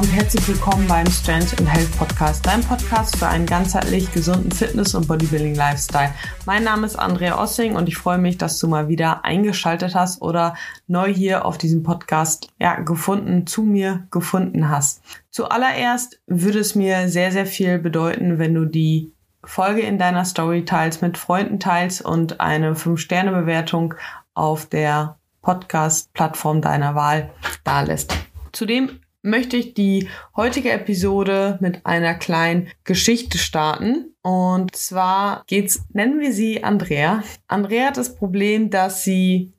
und 0.00 0.06
herzlich 0.14 0.48
willkommen 0.48 0.86
beim 0.88 1.06
Strength 1.10 1.60
and 1.60 1.70
Health 1.70 1.94
Podcast, 1.98 2.46
dein 2.46 2.62
Podcast 2.62 3.18
für 3.18 3.28
einen 3.28 3.44
ganzheitlich 3.44 4.10
gesunden 4.10 4.50
Fitness- 4.50 4.94
und 4.94 5.06
Bodybuilding-Lifestyle. 5.06 6.14
Mein 6.46 6.64
Name 6.64 6.86
ist 6.86 6.96
Andrea 6.96 7.38
Ossing 7.38 7.76
und 7.76 7.86
ich 7.86 7.98
freue 7.98 8.16
mich, 8.16 8.38
dass 8.38 8.58
du 8.58 8.66
mal 8.66 8.88
wieder 8.88 9.26
eingeschaltet 9.26 9.94
hast 9.94 10.22
oder 10.22 10.56
neu 10.86 11.12
hier 11.12 11.44
auf 11.44 11.58
diesem 11.58 11.82
Podcast 11.82 12.48
ja, 12.58 12.80
gefunden, 12.80 13.46
zu 13.46 13.62
mir 13.62 14.06
gefunden 14.10 14.70
hast. 14.70 15.02
Zuallererst 15.28 16.18
würde 16.26 16.60
es 16.60 16.74
mir 16.74 17.10
sehr, 17.10 17.30
sehr 17.30 17.44
viel 17.44 17.78
bedeuten, 17.78 18.38
wenn 18.38 18.54
du 18.54 18.64
die 18.64 19.12
Folge 19.44 19.82
in 19.82 19.98
deiner 19.98 20.24
Story 20.24 20.64
teilst, 20.64 21.02
mit 21.02 21.18
Freunden 21.18 21.60
teilst 21.60 22.00
und 22.00 22.40
eine 22.40 22.72
5-Sterne-Bewertung 22.72 23.92
auf 24.32 24.64
der 24.64 25.18
Podcast-Plattform 25.42 26.62
deiner 26.62 26.94
Wahl 26.94 27.32
dalässt. 27.64 28.14
Zudem 28.52 28.98
möchte 29.22 29.56
ich 29.56 29.74
die 29.74 30.08
heutige 30.36 30.70
Episode 30.72 31.58
mit 31.60 31.84
einer 31.84 32.14
kleinen 32.14 32.68
Geschichte 32.84 33.38
starten. 33.38 34.14
Und 34.22 34.74
zwar 34.74 35.44
geht's, 35.46 35.82
nennen 35.92 36.20
wir 36.20 36.32
sie 36.32 36.64
Andrea. 36.64 37.22
Andrea 37.48 37.88
hat 37.88 37.96
das 37.96 38.14
Problem, 38.14 38.70
dass 38.70 39.04
sie 39.04 39.52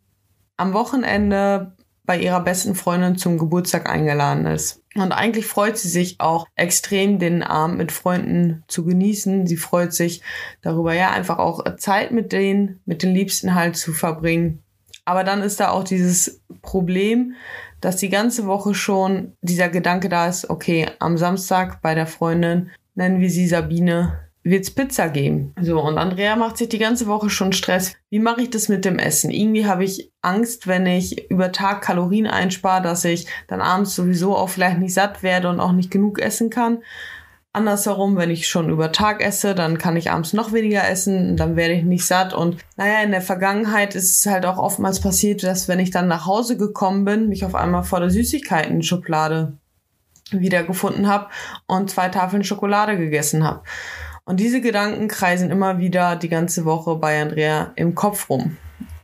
am 0.57 0.73
Wochenende 0.73 1.75
bei 2.03 2.19
ihrer 2.19 2.41
besten 2.41 2.75
Freundin 2.75 3.15
zum 3.17 3.37
Geburtstag 3.37 3.89
eingeladen 3.89 4.45
ist. 4.45 4.83
Und 4.95 5.11
eigentlich 5.13 5.45
freut 5.45 5.77
sie 5.77 5.87
sich 5.87 6.19
auch 6.19 6.45
extrem, 6.55 7.19
den 7.19 7.43
Abend 7.43 7.77
mit 7.77 7.91
Freunden 7.91 8.63
zu 8.67 8.83
genießen. 8.83 9.47
Sie 9.47 9.55
freut 9.55 9.93
sich 9.93 10.21
darüber, 10.61 10.93
ja, 10.93 11.11
einfach 11.11 11.37
auch 11.37 11.63
Zeit 11.77 12.11
mit 12.11 12.33
denen, 12.33 12.81
mit 12.85 13.03
den 13.03 13.13
Liebsten 13.13 13.55
halt 13.55 13.77
zu 13.77 13.93
verbringen. 13.93 14.61
Aber 15.05 15.23
dann 15.23 15.41
ist 15.41 15.59
da 15.59 15.69
auch 15.69 15.83
dieses 15.83 16.41
Problem, 16.61 17.35
dass 17.81 17.97
die 17.97 18.09
ganze 18.09 18.45
Woche 18.45 18.73
schon 18.73 19.33
dieser 19.41 19.69
Gedanke 19.69 20.07
da 20.07 20.27
ist, 20.27 20.49
okay, 20.49 20.87
am 20.99 21.17
Samstag 21.17 21.81
bei 21.81 21.95
der 21.95 22.07
Freundin, 22.07 22.69
nennen 22.95 23.19
wir 23.19 23.29
sie 23.29 23.47
Sabine, 23.47 24.19
wird's 24.43 24.71
Pizza 24.71 25.09
geben. 25.09 25.53
So, 25.61 25.81
und 25.81 25.97
Andrea 25.97 26.35
macht 26.35 26.57
sich 26.57 26.69
die 26.69 26.79
ganze 26.79 27.07
Woche 27.07 27.29
schon 27.29 27.53
Stress. 27.53 27.95
Wie 28.09 28.19
mache 28.19 28.41
ich 28.41 28.49
das 28.49 28.69
mit 28.69 28.85
dem 28.85 28.97
Essen? 28.97 29.31
Irgendwie 29.31 29.65
habe 29.65 29.83
ich 29.83 30.11
Angst, 30.21 30.67
wenn 30.67 30.85
ich 30.85 31.29
über 31.29 31.51
Tag 31.51 31.81
Kalorien 31.81 32.27
einspare, 32.27 32.81
dass 32.81 33.05
ich 33.05 33.27
dann 33.47 33.61
abends 33.61 33.95
sowieso 33.95 34.35
auch 34.35 34.49
vielleicht 34.49 34.79
nicht 34.79 34.93
satt 34.93 35.23
werde 35.23 35.49
und 35.49 35.59
auch 35.59 35.73
nicht 35.73 35.91
genug 35.91 36.19
essen 36.19 36.49
kann. 36.49 36.79
Andersherum, 37.53 38.15
wenn 38.15 38.29
ich 38.29 38.47
schon 38.47 38.69
über 38.69 38.93
Tag 38.93 39.21
esse, 39.21 39.53
dann 39.53 39.77
kann 39.77 39.97
ich 39.97 40.09
abends 40.09 40.31
noch 40.31 40.53
weniger 40.53 40.87
essen, 40.87 41.35
dann 41.35 41.57
werde 41.57 41.73
ich 41.73 41.83
nicht 41.83 42.05
satt. 42.05 42.33
Und 42.33 42.57
naja, 42.77 43.01
in 43.03 43.11
der 43.11 43.21
Vergangenheit 43.21 43.93
ist 43.93 44.19
es 44.25 44.31
halt 44.31 44.45
auch 44.45 44.57
oftmals 44.57 45.01
passiert, 45.01 45.43
dass 45.43 45.67
wenn 45.67 45.79
ich 45.79 45.91
dann 45.91 46.07
nach 46.07 46.25
Hause 46.25 46.55
gekommen 46.55 47.03
bin, 47.03 47.27
mich 47.27 47.43
auf 47.43 47.55
einmal 47.55 47.83
vor 47.83 47.99
der 47.99 48.09
Süßigkeiten-Schublade 48.09 49.57
wiedergefunden 50.31 51.07
habe 51.07 51.27
und 51.67 51.89
zwei 51.89 52.07
Tafeln 52.07 52.45
Schokolade 52.45 52.97
gegessen 52.97 53.43
habe. 53.43 53.63
Und 54.23 54.39
diese 54.39 54.61
Gedanken 54.61 55.09
kreisen 55.09 55.51
immer 55.51 55.77
wieder 55.77 56.15
die 56.15 56.29
ganze 56.29 56.63
Woche 56.63 56.95
bei 56.95 57.21
Andrea 57.21 57.73
im 57.75 57.95
Kopf 57.95 58.29
rum. 58.29 58.55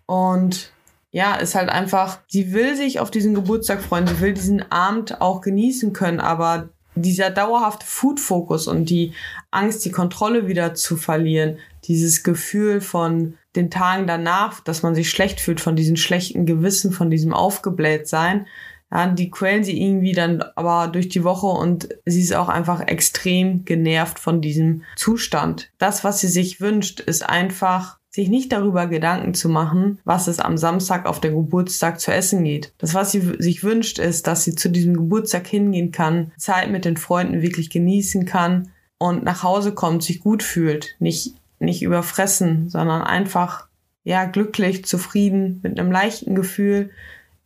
Und 0.05 0.71
ja, 1.11 1.35
ist 1.35 1.55
halt 1.55 1.69
einfach, 1.69 2.19
sie 2.27 2.53
will 2.53 2.77
sich 2.77 3.01
auf 3.01 3.11
diesen 3.11 3.33
Geburtstag 3.33 3.81
freuen, 3.81 4.07
sie 4.07 4.21
will 4.21 4.33
diesen 4.33 4.71
Abend 4.71 5.19
auch 5.19 5.41
genießen 5.41 5.91
können, 5.91 6.21
aber 6.21 6.69
dieser 7.01 7.29
dauerhafte 7.29 7.85
Food-Fokus 7.85 8.67
und 8.67 8.89
die 8.89 9.13
Angst, 9.51 9.85
die 9.85 9.91
Kontrolle 9.91 10.47
wieder 10.47 10.73
zu 10.73 10.97
verlieren, 10.97 11.57
dieses 11.85 12.23
Gefühl 12.23 12.81
von 12.81 13.35
den 13.55 13.71
Tagen 13.71 14.07
danach, 14.07 14.59
dass 14.59 14.83
man 14.83 14.95
sich 14.95 15.09
schlecht 15.09 15.39
fühlt, 15.39 15.61
von 15.61 15.75
diesem 15.75 15.95
schlechten 15.95 16.45
Gewissen, 16.45 16.91
von 16.91 17.09
diesem 17.09 17.33
Aufgeblähtsein, 17.33 18.45
ja, 18.91 19.07
die 19.07 19.29
quälen 19.29 19.63
sie 19.63 19.81
irgendwie 19.81 20.13
dann 20.13 20.41
aber 20.55 20.87
durch 20.87 21.09
die 21.09 21.23
Woche 21.23 21.47
und 21.47 21.89
sie 22.05 22.21
ist 22.21 22.33
auch 22.33 22.47
einfach 22.47 22.87
extrem 22.87 23.65
genervt 23.65 24.17
von 24.17 24.41
diesem 24.41 24.83
Zustand. 24.95 25.71
Das, 25.77 26.03
was 26.03 26.21
sie 26.21 26.29
sich 26.29 26.61
wünscht, 26.61 27.01
ist 27.01 27.27
einfach 27.27 27.97
sich 28.17 28.29
nicht 28.29 28.51
darüber 28.51 28.87
Gedanken 28.87 29.35
zu 29.35 29.47
machen, 29.47 29.99
was 30.03 30.25
es 30.25 30.39
am 30.39 30.57
Samstag 30.57 31.05
auf 31.05 31.21
der 31.21 31.29
Geburtstag 31.29 31.99
zu 31.99 32.11
essen 32.11 32.43
geht. 32.43 32.73
Das, 32.79 32.95
was 32.95 33.11
sie 33.11 33.21
sich 33.37 33.63
wünscht, 33.63 33.99
ist, 33.99 34.25
dass 34.25 34.43
sie 34.43 34.55
zu 34.55 34.69
diesem 34.69 34.95
Geburtstag 34.95 35.45
hingehen 35.45 35.91
kann, 35.91 36.31
Zeit 36.35 36.71
mit 36.71 36.83
den 36.83 36.97
Freunden 36.97 37.43
wirklich 37.43 37.69
genießen 37.69 38.25
kann 38.25 38.71
und 38.97 39.23
nach 39.23 39.43
Hause 39.43 39.71
kommt, 39.71 40.01
sich 40.01 40.19
gut 40.19 40.41
fühlt, 40.41 40.95
nicht, 40.97 41.35
nicht 41.59 41.83
überfressen, 41.83 42.69
sondern 42.69 43.03
einfach, 43.03 43.67
ja, 44.03 44.25
glücklich, 44.25 44.83
zufrieden, 44.85 45.59
mit 45.61 45.79
einem 45.79 45.91
leichten 45.91 46.33
Gefühl 46.33 46.89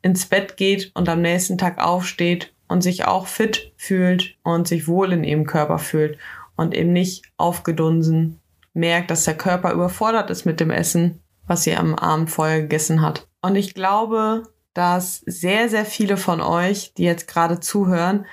ins 0.02 0.26
Bett 0.26 0.56
geht 0.56 0.92
und 0.94 1.10
am 1.10 1.22
nächsten 1.22 1.58
Tag 1.58 1.84
aufsteht 1.84 2.54
und 2.70 2.82
sich 2.82 3.04
auch 3.04 3.28
fit 3.28 3.74
fühlt 3.76 4.38
und 4.44 4.70
sich 4.70 4.88
wohl 4.88 5.12
in 5.12 5.26
ihrem 5.26 5.46
Körper 5.46 5.80
fühlt 5.80 6.18
und 6.56 6.74
eben 6.74 6.94
nicht 6.94 7.26
aufgedunsen 7.36 8.40
merkt, 8.74 9.12
dass 9.12 9.26
der 9.26 9.38
Körper 9.38 9.74
überfordert 9.74 10.30
ist 10.30 10.46
mit 10.46 10.60
dem 10.60 10.72
Essen, 10.72 11.22
was 11.48 11.64
sie 11.64 11.76
am 11.76 11.96
Abend 11.96 12.30
vorher 12.30 12.62
gegessen 12.62 13.02
hat. 13.02 13.28
Und 13.42 13.56
ich 13.56 13.74
glaube, 13.74 14.44
dass 14.74 15.22
sehr, 15.26 15.70
sehr 15.70 15.86
viele 15.86 16.18
von 16.18 16.42
euch, 16.42 16.94
die 16.94 17.04
jetzt 17.04 17.28
gerade 17.28 17.60
zuhören, 17.60 18.26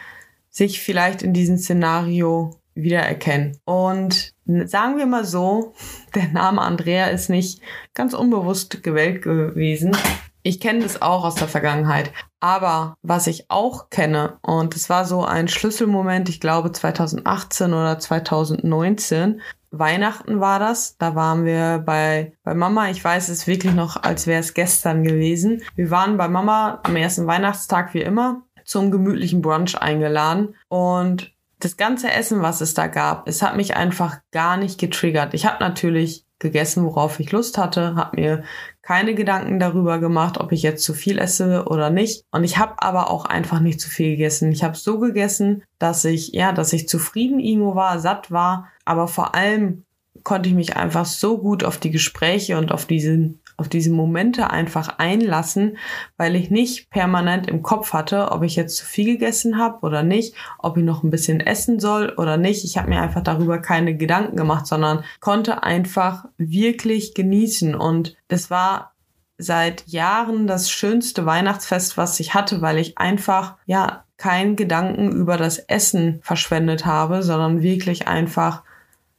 sich 0.51 0.81
vielleicht 0.81 1.23
in 1.23 1.33
diesem 1.33 1.59
Szenario 1.59 2.61
wiedererkennen. 2.75 3.59
Und 3.65 4.35
sagen 4.47 4.99
wir 4.99 5.07
mal 5.07 5.25
so, 5.25 5.75
der 6.15 6.29
Name 6.29 6.63
Andrea 6.63 7.07
ist 7.07 7.29
nicht 7.29 7.61
ganz 7.95 8.15
unbewusst 8.15 8.83
gewählt 8.83 9.23
gewesen. 9.23 9.97
Ich 10.45 10.61
kenne 10.61 10.83
das 10.83 11.03
auch 11.03 11.25
aus 11.25 11.35
der 11.35 11.49
Vergangenheit. 11.49 12.13
Aber 12.41 12.97
was 13.03 13.27
ich 13.27 13.51
auch 13.51 13.91
kenne, 13.91 14.39
und 14.43 14.77
es 14.77 14.89
war 14.89 15.05
so 15.05 15.25
ein 15.25 15.49
Schlüsselmoment, 15.49 16.29
ich 16.29 16.41
glaube 16.41 16.71
2018 16.71 17.75
oder 17.75 17.99
2019, 17.99 19.41
Weihnachten 19.71 20.41
war 20.41 20.59
das. 20.59 20.97
Da 20.99 21.15
waren 21.15 21.45
wir 21.45 21.83
bei, 21.85 22.33
bei 22.43 22.55
Mama. 22.55 22.91
Ich 22.91 23.03
weiß 23.03 23.29
es 23.29 23.47
wirklich 23.47 23.75
noch, 23.75 24.03
als 24.03 24.27
wäre 24.27 24.41
es 24.41 24.55
gestern 24.55 25.03
gewesen. 25.03 25.63
Wir 25.75 25.91
waren 25.91 26.17
bei 26.17 26.29
Mama 26.29 26.81
am 26.83 26.97
ersten 26.97 27.27
Weihnachtstag 27.27 27.95
wie 27.95 28.03
immer 28.03 28.43
zum 28.65 28.91
gemütlichen 28.91 29.43
Brunch 29.43 29.81
eingeladen. 29.81 30.55
Und 30.69 31.33
das 31.61 31.77
ganze 31.77 32.11
Essen, 32.11 32.43
was 32.43 32.61
es 32.61 32.75
da 32.75 32.87
gab, 32.87 33.29
es 33.29 33.43
hat 33.43 33.57
mich 33.57 33.77
einfach 33.77 34.19
gar 34.31 34.57
nicht 34.57 34.79
getriggert. 34.79 35.35
Ich 35.35 35.47
habe 35.47 35.63
natürlich 35.63 36.25
gegessen, 36.39 36.85
worauf 36.85 37.19
ich 37.19 37.33
Lust 37.33 37.59
hatte, 37.59 37.97
habe 37.97 38.21
mir 38.21 38.45
keine 38.89 39.15
Gedanken 39.15 39.61
darüber 39.61 39.99
gemacht, 39.99 40.41
ob 40.41 40.51
ich 40.51 40.63
jetzt 40.63 40.83
zu 40.83 40.95
viel 40.95 41.19
esse 41.19 41.67
oder 41.67 41.91
nicht. 41.91 42.25
Und 42.31 42.43
ich 42.43 42.57
habe 42.57 42.77
aber 42.79 43.11
auch 43.11 43.27
einfach 43.27 43.61
nicht 43.61 43.83
zu 43.83 43.91
viel 43.91 44.13
gegessen. 44.13 44.51
Ich 44.51 44.65
habe 44.65 44.79
so 44.79 44.99
gegessen, 44.99 45.63
dass 45.79 46.07
ich 46.07 46.29
ja, 46.29 46.53
dass 46.53 46.73
ich 46.73 46.89
zufrieden 46.89 47.39
irgendwo 47.39 47.75
war, 47.75 47.99
satt 47.99 48.31
war, 48.31 48.69
aber 48.87 49.07
vor 49.07 49.35
allem 49.35 49.85
konnte 50.25 50.49
ich 50.49 50.55
mich 50.55 50.79
einfach 50.79 51.05
so 51.05 51.37
gut 51.37 51.65
auf 51.65 51.77
die 51.77 51.91
Gespräche 51.91 52.57
und 52.57 52.73
auf 52.73 52.87
diesen 52.87 53.43
auf 53.59 53.69
diese 53.69 53.91
Momente 53.91 54.51
einfach 54.51 54.99
einlassen, 54.99 55.77
weil 56.17 56.37
ich 56.37 56.51
nicht 56.51 56.91
permanent 56.91 57.49
im 57.49 57.63
Kopf 57.63 57.93
hatte, 57.93 58.31
ob 58.31 58.45
ich 58.45 58.57
jetzt 58.57 58.77
zu 58.77 58.87
viel 58.87 59.19
gegessen 59.19 59.59
habe 59.59 59.85
oder 59.85 60.03
nicht, 60.03 60.35
ob 60.59 60.77
ich 60.79 60.85
noch 60.85 61.03
ein 61.03 61.11
bisschen 61.11 61.41
essen 61.41 61.81
soll 61.81 62.15
oder 62.17 62.37
nicht. 62.37 62.65
Ich 62.65 62.79
habe 62.79 62.89
mir 62.89 63.03
einfach 63.03 63.23
darüber 63.23 63.59
keine 63.59 63.97
Gedanken 63.97 64.37
gemacht, 64.37 64.67
sondern 64.67 65.05
konnte 65.21 65.65
einfach 65.65 66.25
wirklich 66.39 67.15
genießen. 67.15 67.75
Und 67.75 68.17
das 68.29 68.49
war 68.49 68.93
seit 69.39 69.87
Jahren 69.89 70.47
das 70.47 70.71
schönste 70.71 71.27
Weihnachtsfest, 71.27 71.97
was 71.97 72.21
ich 72.21 72.35
hatte, 72.35 72.63
weil 72.63 72.79
ich 72.79 72.97
einfach, 72.99 73.57
ja, 73.67 74.05
keinen 74.17 74.57
Gedanken 74.57 75.13
über 75.13 75.37
das 75.37 75.59
Essen 75.59 76.21
verschwendet 76.23 76.87
habe, 76.87 77.23
sondern 77.23 77.63
wirklich 77.63 78.09
einfach 78.09 78.63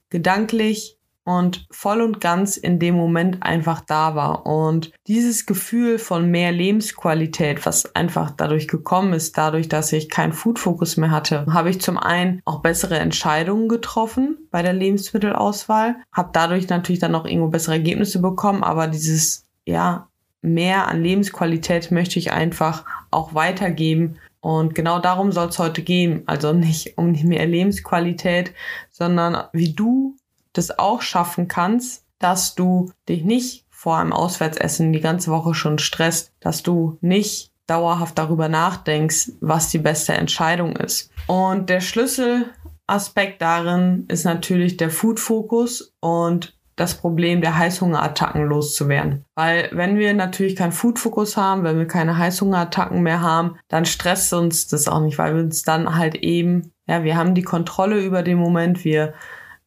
gedanklich 0.09 0.98
und 1.29 1.67
voll 1.69 2.01
und 2.01 2.19
ganz 2.19 2.57
in 2.57 2.79
dem 2.79 2.95
Moment 2.95 3.43
einfach 3.43 3.81
da 3.81 4.15
war. 4.15 4.47
Und 4.47 4.91
dieses 5.05 5.45
Gefühl 5.45 5.99
von 5.99 6.31
mehr 6.31 6.51
Lebensqualität, 6.51 7.67
was 7.67 7.95
einfach 7.95 8.31
dadurch 8.31 8.67
gekommen 8.67 9.13
ist, 9.13 9.37
dadurch, 9.37 9.69
dass 9.69 9.93
ich 9.93 10.09
keinen 10.09 10.33
Food-Fokus 10.33 10.97
mehr 10.97 11.11
hatte, 11.11 11.45
habe 11.53 11.69
ich 11.69 11.81
zum 11.81 11.99
einen 11.99 12.41
auch 12.45 12.63
bessere 12.63 12.97
Entscheidungen 12.97 13.69
getroffen 13.69 14.39
bei 14.49 14.63
der 14.63 14.73
Lebensmittelauswahl, 14.73 15.97
habe 16.11 16.31
dadurch 16.33 16.67
natürlich 16.67 16.99
dann 16.99 17.13
auch 17.13 17.25
irgendwo 17.25 17.49
bessere 17.49 17.75
Ergebnisse 17.75 18.19
bekommen, 18.19 18.63
aber 18.63 18.87
dieses, 18.87 19.45
ja, 19.65 20.07
mehr 20.41 20.87
an 20.87 21.03
Lebensqualität 21.03 21.91
möchte 21.91 22.17
ich 22.17 22.31
einfach 22.31 22.85
auch 23.11 23.35
weitergeben. 23.35 24.17
Und 24.41 24.73
genau 24.73 24.97
darum 24.97 25.31
soll 25.31 25.49
es 25.49 25.59
heute 25.59 25.83
gehen. 25.83 26.23
Also 26.25 26.53
nicht 26.53 26.97
um 26.97 27.11
mehr 27.11 27.45
Lebensqualität, 27.45 28.53
sondern 28.89 29.43
wie 29.53 29.73
du 29.73 30.15
das 30.59 30.77
auch 30.77 31.01
schaffen 31.01 31.47
kannst, 31.47 32.03
dass 32.19 32.53
du 32.53 32.91
dich 33.07 33.23
nicht 33.23 33.65
vor 33.69 33.97
einem 33.97 34.13
Auswärtsessen 34.13 34.91
die 34.91 34.99
ganze 34.99 35.31
Woche 35.31 35.53
schon 35.53 35.79
stresst, 35.79 36.33
dass 36.41 36.63
du 36.63 36.97
nicht 37.01 37.51
dauerhaft 37.65 38.17
darüber 38.17 38.49
nachdenkst, 38.49 39.31
was 39.39 39.69
die 39.69 39.77
beste 39.77 40.13
Entscheidung 40.13 40.75
ist. 40.75 41.11
Und 41.27 41.69
der 41.69 41.79
Schlüsselaspekt 41.79 43.41
darin 43.41 44.05
ist 44.09 44.25
natürlich 44.25 44.75
der 44.75 44.89
Food-Fokus 44.89 45.93
und 46.01 46.57
das 46.75 46.95
Problem 46.95 47.41
der 47.41 47.57
Heißhungerattacken 47.57 48.45
loszuwerden. 48.45 49.25
Weil 49.35 49.69
wenn 49.73 49.97
wir 49.97 50.13
natürlich 50.13 50.55
keinen 50.55 50.71
Food-Fokus 50.71 51.37
haben, 51.37 51.63
wenn 51.63 51.77
wir 51.77 51.87
keine 51.87 52.17
Heißhungerattacken 52.17 53.01
mehr 53.01 53.21
haben, 53.21 53.57
dann 53.67 53.85
stresst 53.85 54.33
uns 54.33 54.67
das 54.67 54.87
auch 54.87 55.01
nicht, 55.01 55.17
weil 55.17 55.35
wir 55.35 55.43
uns 55.43 55.63
dann 55.63 55.95
halt 55.95 56.15
eben, 56.15 56.71
ja, 56.87 57.03
wir 57.03 57.17
haben 57.17 57.35
die 57.35 57.43
Kontrolle 57.43 58.01
über 58.01 58.23
den 58.23 58.37
Moment, 58.37 58.83
wir 58.83 59.13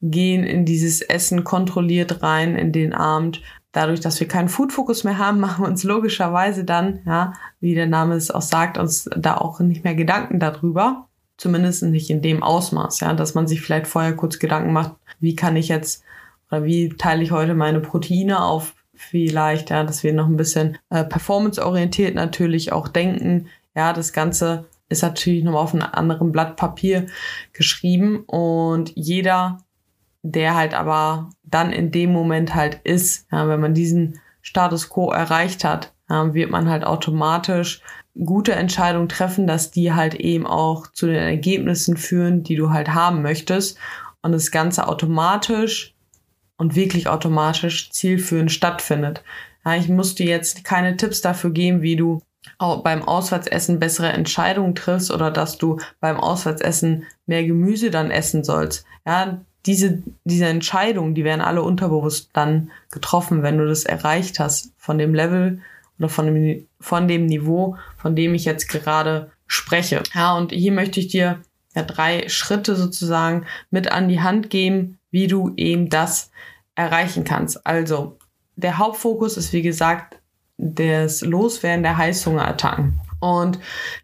gehen 0.02 0.44
in 0.44 0.64
dieses 0.64 1.00
Essen 1.00 1.44
kontrolliert 1.44 2.22
rein 2.22 2.56
in 2.56 2.72
den 2.72 2.92
Abend. 2.92 3.40
Dadurch, 3.70 4.00
dass 4.00 4.20
wir 4.20 4.28
keinen 4.28 4.48
Food-Fokus 4.48 5.04
mehr 5.04 5.18
haben, 5.18 5.40
machen 5.40 5.64
wir 5.64 5.68
uns 5.68 5.84
logischerweise 5.84 6.64
dann, 6.64 7.00
ja, 7.06 7.32
wie 7.60 7.74
der 7.74 7.86
Name 7.86 8.14
es 8.16 8.30
auch 8.30 8.42
sagt, 8.42 8.76
uns 8.76 9.08
da 9.16 9.36
auch 9.36 9.60
nicht 9.60 9.84
mehr 9.84 9.94
Gedanken 9.94 10.40
darüber. 10.40 11.08
Zumindest 11.38 11.82
nicht 11.82 12.10
in 12.10 12.22
dem 12.22 12.42
Ausmaß, 12.42 13.00
ja, 13.00 13.14
dass 13.14 13.34
man 13.34 13.48
sich 13.48 13.62
vielleicht 13.62 13.86
vorher 13.86 14.14
kurz 14.14 14.38
Gedanken 14.38 14.72
macht, 14.72 14.92
wie 15.18 15.34
kann 15.34 15.56
ich 15.56 15.68
jetzt 15.68 16.04
oder 16.50 16.64
wie 16.64 16.90
teile 16.90 17.22
ich 17.22 17.30
heute 17.30 17.54
meine 17.54 17.80
Proteine 17.80 18.42
auf 18.42 18.74
vielleicht, 18.94 19.70
ja, 19.70 19.84
dass 19.84 20.02
wir 20.02 20.12
noch 20.12 20.26
ein 20.26 20.36
bisschen 20.36 20.78
äh, 20.90 21.04
performanceorientiert 21.04 22.14
natürlich 22.14 22.72
auch 22.72 22.88
denken. 22.88 23.48
Ja, 23.74 23.92
das 23.92 24.12
Ganze 24.12 24.66
ist 24.88 25.02
natürlich 25.02 25.42
noch 25.42 25.54
auf 25.54 25.74
einem 25.74 25.88
anderen 25.90 26.30
Blatt 26.30 26.56
Papier 26.56 27.06
geschrieben 27.52 28.20
und 28.26 28.92
jeder, 28.94 29.58
der 30.22 30.54
halt 30.54 30.74
aber 30.74 31.30
dann 31.42 31.72
in 31.72 31.90
dem 31.90 32.12
Moment 32.12 32.54
halt 32.54 32.80
ist, 32.84 33.26
ja, 33.30 33.48
wenn 33.48 33.60
man 33.60 33.74
diesen 33.74 34.20
Status 34.40 34.88
quo 34.88 35.10
erreicht 35.10 35.64
hat, 35.64 35.92
ja, 36.08 36.32
wird 36.34 36.50
man 36.50 36.68
halt 36.68 36.84
automatisch 36.84 37.80
gute 38.24 38.52
Entscheidungen 38.52 39.08
treffen, 39.08 39.46
dass 39.46 39.70
die 39.70 39.92
halt 39.92 40.14
eben 40.14 40.46
auch 40.46 40.86
zu 40.88 41.06
den 41.06 41.16
Ergebnissen 41.16 41.96
führen, 41.96 42.42
die 42.42 42.56
du 42.56 42.70
halt 42.70 42.94
haben 42.94 43.22
möchtest 43.22 43.78
und 44.20 44.32
das 44.32 44.50
Ganze 44.50 44.86
automatisch 44.86 45.94
und 46.56 46.76
wirklich 46.76 47.08
automatisch 47.08 47.90
zielführend 47.90 48.52
stattfindet. 48.52 49.24
Ja, 49.64 49.76
ich 49.76 49.88
muss 49.88 50.14
dir 50.14 50.26
jetzt 50.26 50.64
keine 50.64 50.96
Tipps 50.96 51.20
dafür 51.20 51.50
geben, 51.50 51.82
wie 51.82 51.96
du 51.96 52.20
beim 52.58 53.02
Auswärtsessen 53.02 53.78
bessere 53.78 54.12
Entscheidungen 54.12 54.74
triffst 54.74 55.10
oder 55.10 55.30
dass 55.30 55.58
du 55.58 55.78
beim 56.00 56.18
Auswärtsessen 56.18 57.06
mehr 57.26 57.44
Gemüse 57.44 57.90
dann 57.90 58.10
essen 58.10 58.44
sollst. 58.44 58.84
Ja, 59.06 59.40
diese, 59.66 60.02
diese 60.24 60.46
Entscheidungen, 60.46 61.14
die 61.14 61.24
werden 61.24 61.40
alle 61.40 61.62
unterbewusst 61.62 62.30
dann 62.32 62.70
getroffen, 62.90 63.42
wenn 63.42 63.58
du 63.58 63.66
das 63.66 63.84
erreicht 63.84 64.40
hast 64.40 64.72
von 64.76 64.98
dem 64.98 65.14
Level 65.14 65.60
oder 65.98 66.08
von 66.08 66.26
dem, 66.26 66.66
von 66.80 67.06
dem 67.06 67.26
Niveau, 67.26 67.76
von 67.96 68.16
dem 68.16 68.34
ich 68.34 68.44
jetzt 68.44 68.68
gerade 68.68 69.30
spreche. 69.46 70.02
Ja, 70.14 70.36
und 70.36 70.52
hier 70.52 70.72
möchte 70.72 70.98
ich 70.98 71.08
dir 71.08 71.40
ja 71.74 71.82
drei 71.82 72.28
Schritte 72.28 72.74
sozusagen 72.74 73.46
mit 73.70 73.90
an 73.90 74.08
die 74.08 74.20
Hand 74.20 74.50
geben, 74.50 74.98
wie 75.10 75.26
du 75.26 75.52
eben 75.56 75.88
das 75.88 76.30
erreichen 76.74 77.24
kannst. 77.24 77.66
Also, 77.66 78.18
der 78.56 78.78
Hauptfokus 78.78 79.36
ist, 79.36 79.52
wie 79.52 79.62
gesagt, 79.62 80.18
das 80.58 81.22
Loswerden 81.22 81.82
der 81.82 81.96
Heißhungerattacken. 81.96 83.00
Und 83.20 83.58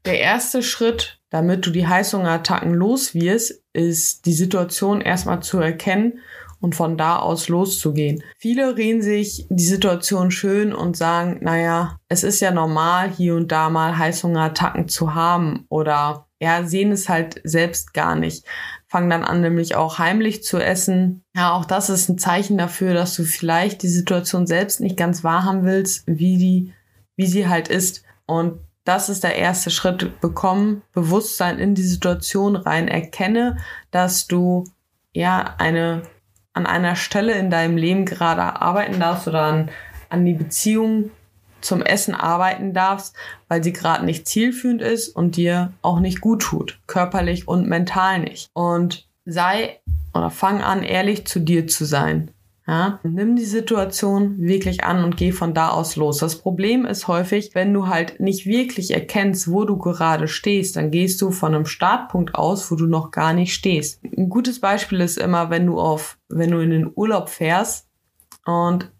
der 0.04 0.20
erste 0.20 0.62
Schritt, 0.62 1.17
damit 1.30 1.66
du 1.66 1.70
die 1.70 1.86
Heißhungerattacken 1.86 2.72
los 2.72 3.14
wirst, 3.14 3.62
ist 3.72 4.26
die 4.26 4.32
Situation 4.32 5.00
erstmal 5.00 5.40
zu 5.40 5.58
erkennen 5.58 6.20
und 6.60 6.74
von 6.74 6.96
da 6.96 7.18
aus 7.18 7.48
loszugehen. 7.48 8.22
Viele 8.38 8.76
reden 8.76 9.02
sich 9.02 9.46
die 9.48 9.64
Situation 9.64 10.30
schön 10.30 10.72
und 10.72 10.96
sagen, 10.96 11.38
naja, 11.40 11.98
es 12.08 12.24
ist 12.24 12.40
ja 12.40 12.50
normal, 12.50 13.10
hier 13.10 13.36
und 13.36 13.52
da 13.52 13.70
mal 13.70 13.96
Heißhungerattacken 13.96 14.88
zu 14.88 15.14
haben 15.14 15.66
oder 15.68 16.26
ja, 16.40 16.64
sehen 16.64 16.92
es 16.92 17.08
halt 17.08 17.40
selbst 17.44 17.94
gar 17.94 18.14
nicht. 18.14 18.44
Fangen 18.86 19.10
dann 19.10 19.24
an, 19.24 19.40
nämlich 19.40 19.74
auch 19.74 19.98
heimlich 19.98 20.44
zu 20.44 20.58
essen. 20.58 21.24
Ja, 21.34 21.52
auch 21.52 21.64
das 21.64 21.90
ist 21.90 22.08
ein 22.08 22.18
Zeichen 22.18 22.56
dafür, 22.58 22.94
dass 22.94 23.14
du 23.14 23.24
vielleicht 23.24 23.82
die 23.82 23.88
Situation 23.88 24.46
selbst 24.46 24.80
nicht 24.80 24.96
ganz 24.96 25.24
wahrhaben 25.24 25.64
willst, 25.64 26.04
wie 26.06 26.38
die, 26.38 26.72
wie 27.16 27.26
sie 27.26 27.48
halt 27.48 27.68
ist. 27.68 28.04
Und 28.24 28.60
das 28.88 29.10
ist 29.10 29.22
der 29.22 29.36
erste 29.36 29.70
Schritt. 29.70 30.18
Bekommen 30.22 30.82
Bewusstsein 30.94 31.58
in 31.58 31.74
die 31.74 31.82
Situation 31.82 32.56
rein. 32.56 32.88
Erkenne, 32.88 33.58
dass 33.90 34.26
du 34.26 34.64
ja 35.12 35.56
eine 35.58 36.02
an 36.54 36.66
einer 36.66 36.96
Stelle 36.96 37.34
in 37.34 37.50
deinem 37.50 37.76
Leben 37.76 38.06
gerade 38.06 38.42
arbeiten 38.60 38.98
darfst 38.98 39.28
oder 39.28 39.42
an, 39.42 39.70
an 40.08 40.24
die 40.24 40.32
Beziehung 40.32 41.10
zum 41.60 41.82
Essen 41.82 42.14
arbeiten 42.14 42.72
darfst, 42.72 43.14
weil 43.46 43.62
sie 43.62 43.74
gerade 43.74 44.04
nicht 44.04 44.26
zielführend 44.26 44.80
ist 44.80 45.08
und 45.08 45.36
dir 45.36 45.72
auch 45.82 46.00
nicht 46.00 46.20
gut 46.20 46.40
tut, 46.40 46.80
körperlich 46.86 47.46
und 47.46 47.68
mental 47.68 48.20
nicht. 48.20 48.48
Und 48.54 49.06
sei 49.26 49.80
oder 50.14 50.30
fang 50.30 50.62
an, 50.62 50.82
ehrlich 50.82 51.26
zu 51.26 51.40
dir 51.40 51.66
zu 51.66 51.84
sein. 51.84 52.30
Ja, 52.68 53.00
nimm 53.02 53.34
die 53.34 53.46
Situation 53.46 54.38
wirklich 54.42 54.84
an 54.84 55.02
und 55.02 55.16
geh 55.16 55.32
von 55.32 55.54
da 55.54 55.70
aus 55.70 55.96
los. 55.96 56.18
Das 56.18 56.36
Problem 56.36 56.84
ist 56.84 57.08
häufig, 57.08 57.54
wenn 57.54 57.72
du 57.72 57.86
halt 57.86 58.20
nicht 58.20 58.44
wirklich 58.44 58.92
erkennst, 58.92 59.50
wo 59.50 59.64
du 59.64 59.78
gerade 59.78 60.28
stehst, 60.28 60.76
dann 60.76 60.90
gehst 60.90 61.22
du 61.22 61.30
von 61.30 61.54
einem 61.54 61.64
Startpunkt 61.64 62.34
aus, 62.34 62.70
wo 62.70 62.74
du 62.76 62.84
noch 62.84 63.10
gar 63.10 63.32
nicht 63.32 63.54
stehst. 63.54 64.04
Ein 64.04 64.28
gutes 64.28 64.60
Beispiel 64.60 65.00
ist 65.00 65.16
immer, 65.16 65.48
wenn 65.48 65.64
du 65.64 65.80
auf, 65.80 66.18
wenn 66.28 66.50
du 66.50 66.58
in 66.58 66.68
den 66.68 66.92
Urlaub 66.94 67.30
fährst 67.30 67.88
und 68.44 68.92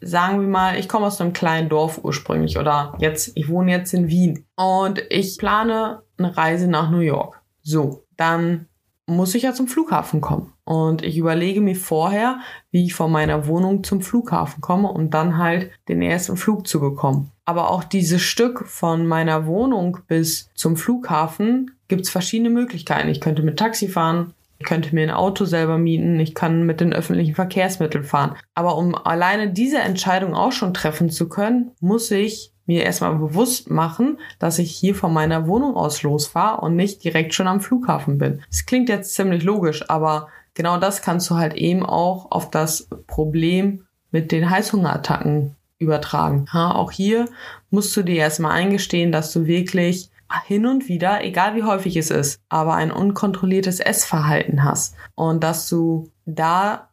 sagen 0.00 0.40
wir 0.40 0.48
mal, 0.48 0.78
ich 0.78 0.88
komme 0.88 1.04
aus 1.04 1.20
einem 1.20 1.34
kleinen 1.34 1.68
Dorf 1.68 2.00
ursprünglich 2.02 2.56
oder 2.56 2.94
jetzt, 3.00 3.32
ich 3.34 3.50
wohne 3.50 3.70
jetzt 3.70 3.92
in 3.92 4.08
Wien 4.08 4.46
und 4.56 5.02
ich 5.10 5.36
plane 5.36 6.04
eine 6.16 6.34
Reise 6.38 6.68
nach 6.68 6.90
New 6.90 7.00
York. 7.00 7.42
So, 7.60 8.06
dann 8.16 8.66
muss 9.04 9.34
ich 9.34 9.42
ja 9.42 9.52
zum 9.52 9.68
Flughafen 9.68 10.22
kommen. 10.22 10.54
Und 10.70 11.02
ich 11.02 11.18
überlege 11.18 11.60
mir 11.60 11.74
vorher, 11.74 12.38
wie 12.70 12.84
ich 12.84 12.94
von 12.94 13.10
meiner 13.10 13.48
Wohnung 13.48 13.82
zum 13.82 14.02
Flughafen 14.02 14.60
komme 14.60 14.86
und 14.86 15.14
dann 15.14 15.36
halt 15.36 15.72
den 15.88 16.00
ersten 16.00 16.36
Flug 16.36 16.68
zu 16.68 16.78
bekommen. 16.78 17.32
Aber 17.44 17.72
auch 17.72 17.82
dieses 17.82 18.22
Stück 18.22 18.68
von 18.68 19.04
meiner 19.04 19.46
Wohnung 19.46 19.98
bis 20.06 20.48
zum 20.54 20.76
Flughafen 20.76 21.72
gibt 21.88 22.02
es 22.02 22.10
verschiedene 22.10 22.50
Möglichkeiten. 22.50 23.08
Ich 23.08 23.20
könnte 23.20 23.42
mit 23.42 23.58
Taxi 23.58 23.88
fahren, 23.88 24.32
ich 24.60 24.66
könnte 24.66 24.94
mir 24.94 25.02
ein 25.02 25.10
Auto 25.10 25.44
selber 25.44 25.76
mieten, 25.76 26.20
ich 26.20 26.36
kann 26.36 26.62
mit 26.62 26.80
den 26.80 26.92
öffentlichen 26.92 27.34
Verkehrsmitteln 27.34 28.04
fahren. 28.04 28.36
Aber 28.54 28.76
um 28.76 28.94
alleine 28.94 29.50
diese 29.50 29.78
Entscheidung 29.78 30.34
auch 30.34 30.52
schon 30.52 30.72
treffen 30.72 31.10
zu 31.10 31.28
können, 31.28 31.72
muss 31.80 32.12
ich 32.12 32.52
mir 32.66 32.84
erstmal 32.84 33.16
bewusst 33.16 33.70
machen, 33.70 34.20
dass 34.38 34.60
ich 34.60 34.70
hier 34.70 34.94
von 34.94 35.12
meiner 35.12 35.48
Wohnung 35.48 35.74
aus 35.74 36.04
losfahre 36.04 36.60
und 36.60 36.76
nicht 36.76 37.02
direkt 37.02 37.34
schon 37.34 37.48
am 37.48 37.60
Flughafen 37.60 38.18
bin. 38.18 38.42
Das 38.48 38.66
klingt 38.66 38.88
jetzt 38.88 39.14
ziemlich 39.14 39.42
logisch, 39.42 39.90
aber 39.90 40.28
genau 40.60 40.76
das 40.76 41.00
kannst 41.00 41.30
du 41.30 41.36
halt 41.36 41.54
eben 41.54 41.86
auch 41.86 42.30
auf 42.30 42.50
das 42.50 42.86
Problem 43.06 43.86
mit 44.10 44.30
den 44.30 44.50
Heißhungerattacken 44.50 45.56
übertragen. 45.78 46.44
Ja, 46.52 46.74
auch 46.74 46.90
hier 46.90 47.30
musst 47.70 47.96
du 47.96 48.02
dir 48.02 48.16
erstmal 48.16 48.52
eingestehen, 48.52 49.10
dass 49.10 49.32
du 49.32 49.46
wirklich 49.46 50.10
hin 50.44 50.66
und 50.66 50.86
wieder, 50.86 51.24
egal 51.24 51.54
wie 51.56 51.62
häufig 51.62 51.96
es 51.96 52.10
ist, 52.10 52.42
aber 52.50 52.74
ein 52.74 52.92
unkontrolliertes 52.92 53.80
Essverhalten 53.80 54.62
hast 54.62 54.96
und 55.14 55.42
dass 55.42 55.66
du 55.66 56.10
da 56.26 56.90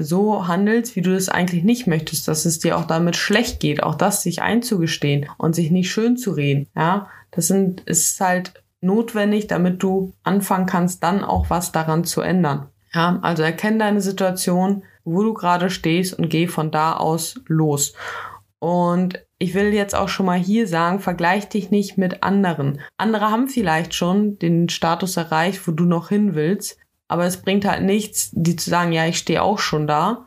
so 0.00 0.48
handelst, 0.48 0.96
wie 0.96 1.02
du 1.02 1.12
das 1.12 1.28
eigentlich 1.28 1.62
nicht 1.62 1.86
möchtest, 1.86 2.26
dass 2.26 2.46
es 2.46 2.58
dir 2.58 2.78
auch 2.78 2.86
damit 2.86 3.16
schlecht 3.16 3.60
geht, 3.60 3.82
auch 3.82 3.96
das 3.96 4.22
sich 4.22 4.40
einzugestehen 4.40 5.26
und 5.36 5.54
sich 5.54 5.70
nicht 5.70 5.90
schön 5.90 6.16
zu 6.16 6.30
reden, 6.30 6.68
ja, 6.74 7.08
das 7.32 7.48
sind, 7.48 7.82
ist 7.82 8.18
halt 8.18 8.54
notwendig, 8.80 9.46
damit 9.46 9.82
du 9.82 10.14
anfangen 10.22 10.64
kannst, 10.64 11.02
dann 11.02 11.22
auch 11.22 11.50
was 11.50 11.70
daran 11.70 12.04
zu 12.04 12.22
ändern. 12.22 12.70
Ja, 12.92 13.18
also 13.22 13.42
erkenne 13.42 13.78
deine 13.78 14.00
Situation, 14.00 14.84
wo 15.04 15.22
du 15.22 15.32
gerade 15.32 15.70
stehst 15.70 16.18
und 16.18 16.28
geh 16.28 16.46
von 16.46 16.70
da 16.70 16.96
aus 16.96 17.40
los. 17.46 17.94
Und 18.58 19.24
ich 19.38 19.54
will 19.54 19.72
jetzt 19.72 19.94
auch 19.94 20.08
schon 20.08 20.26
mal 20.26 20.38
hier 20.38 20.66
sagen, 20.66 21.00
vergleich 21.00 21.48
dich 21.48 21.70
nicht 21.70 21.96
mit 21.96 22.22
anderen. 22.22 22.80
Andere 22.98 23.30
haben 23.30 23.48
vielleicht 23.48 23.94
schon 23.94 24.38
den 24.38 24.68
Status 24.68 25.16
erreicht, 25.16 25.66
wo 25.66 25.72
du 25.72 25.84
noch 25.84 26.10
hin 26.10 26.34
willst, 26.34 26.78
aber 27.08 27.24
es 27.24 27.38
bringt 27.38 27.64
halt 27.64 27.82
nichts, 27.82 28.30
die 28.32 28.56
zu 28.56 28.68
sagen, 28.68 28.92
ja, 28.92 29.06
ich 29.06 29.18
stehe 29.18 29.42
auch 29.42 29.58
schon 29.58 29.86
da, 29.86 30.26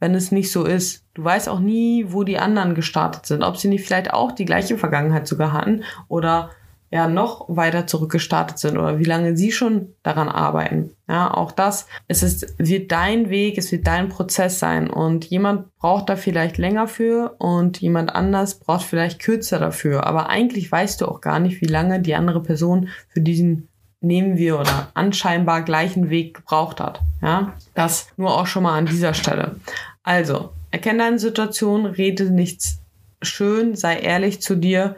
wenn 0.00 0.14
es 0.14 0.32
nicht 0.32 0.50
so 0.50 0.64
ist. 0.64 1.04
Du 1.12 1.22
weißt 1.22 1.48
auch 1.48 1.60
nie, 1.60 2.06
wo 2.08 2.24
die 2.24 2.38
anderen 2.38 2.74
gestartet 2.74 3.26
sind, 3.26 3.42
ob 3.42 3.58
sie 3.58 3.68
nicht 3.68 3.84
vielleicht 3.84 4.12
auch 4.12 4.32
die 4.32 4.46
gleiche 4.46 4.78
Vergangenheit 4.78 5.28
sogar 5.28 5.52
hatten 5.52 5.84
oder 6.08 6.50
ja 6.90 7.08
noch 7.08 7.46
weiter 7.48 7.86
zurückgestartet 7.86 8.58
sind 8.58 8.78
oder 8.78 8.98
wie 8.98 9.04
lange 9.04 9.36
sie 9.36 9.50
schon 9.50 9.94
daran 10.02 10.28
arbeiten. 10.28 10.90
Ja, 11.08 11.34
auch 11.34 11.50
das, 11.50 11.86
es 12.06 12.22
ist, 12.22 12.54
wird 12.58 12.92
dein 12.92 13.30
Weg, 13.30 13.58
es 13.58 13.72
wird 13.72 13.86
dein 13.86 14.08
Prozess 14.08 14.58
sein 14.58 14.88
und 14.88 15.24
jemand 15.24 15.76
braucht 15.76 16.08
da 16.08 16.16
vielleicht 16.16 16.56
länger 16.56 16.86
für 16.86 17.34
und 17.38 17.80
jemand 17.80 18.14
anders 18.14 18.60
braucht 18.60 18.84
vielleicht 18.84 19.20
kürzer 19.20 19.58
dafür. 19.58 20.06
Aber 20.06 20.28
eigentlich 20.28 20.70
weißt 20.70 21.00
du 21.00 21.06
auch 21.06 21.20
gar 21.20 21.40
nicht, 21.40 21.60
wie 21.60 21.66
lange 21.66 22.00
die 22.00 22.14
andere 22.14 22.42
Person 22.42 22.88
für 23.08 23.20
diesen 23.20 23.68
nehmen 24.00 24.36
wir 24.36 24.60
oder 24.60 24.90
anscheinbar 24.94 25.62
gleichen 25.62 26.10
Weg 26.10 26.34
gebraucht 26.34 26.78
hat. 26.80 27.00
Ja, 27.22 27.54
das 27.74 28.08
nur 28.16 28.38
auch 28.38 28.46
schon 28.46 28.62
mal 28.62 28.78
an 28.78 28.86
dieser 28.86 29.14
Stelle. 29.14 29.56
Also, 30.02 30.50
erkenne 30.70 30.98
deine 30.98 31.18
Situation, 31.18 31.86
rede 31.86 32.30
nichts 32.30 32.80
schön, 33.22 33.74
sei 33.74 33.98
ehrlich 33.98 34.42
zu 34.42 34.54
dir 34.54 34.96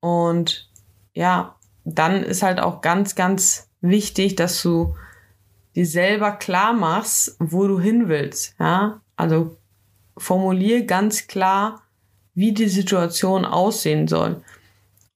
und 0.00 0.69
ja, 1.14 1.56
dann 1.84 2.22
ist 2.22 2.42
halt 2.42 2.60
auch 2.60 2.80
ganz, 2.80 3.14
ganz 3.14 3.68
wichtig, 3.80 4.36
dass 4.36 4.62
du 4.62 4.94
dir 5.74 5.86
selber 5.86 6.32
klar 6.32 6.72
machst, 6.72 7.36
wo 7.38 7.66
du 7.66 7.80
hin 7.80 8.08
willst. 8.08 8.54
Ja, 8.58 9.00
also 9.16 9.56
formulier 10.16 10.84
ganz 10.84 11.26
klar, 11.26 11.82
wie 12.34 12.52
die 12.52 12.68
Situation 12.68 13.44
aussehen 13.44 14.08
soll 14.08 14.42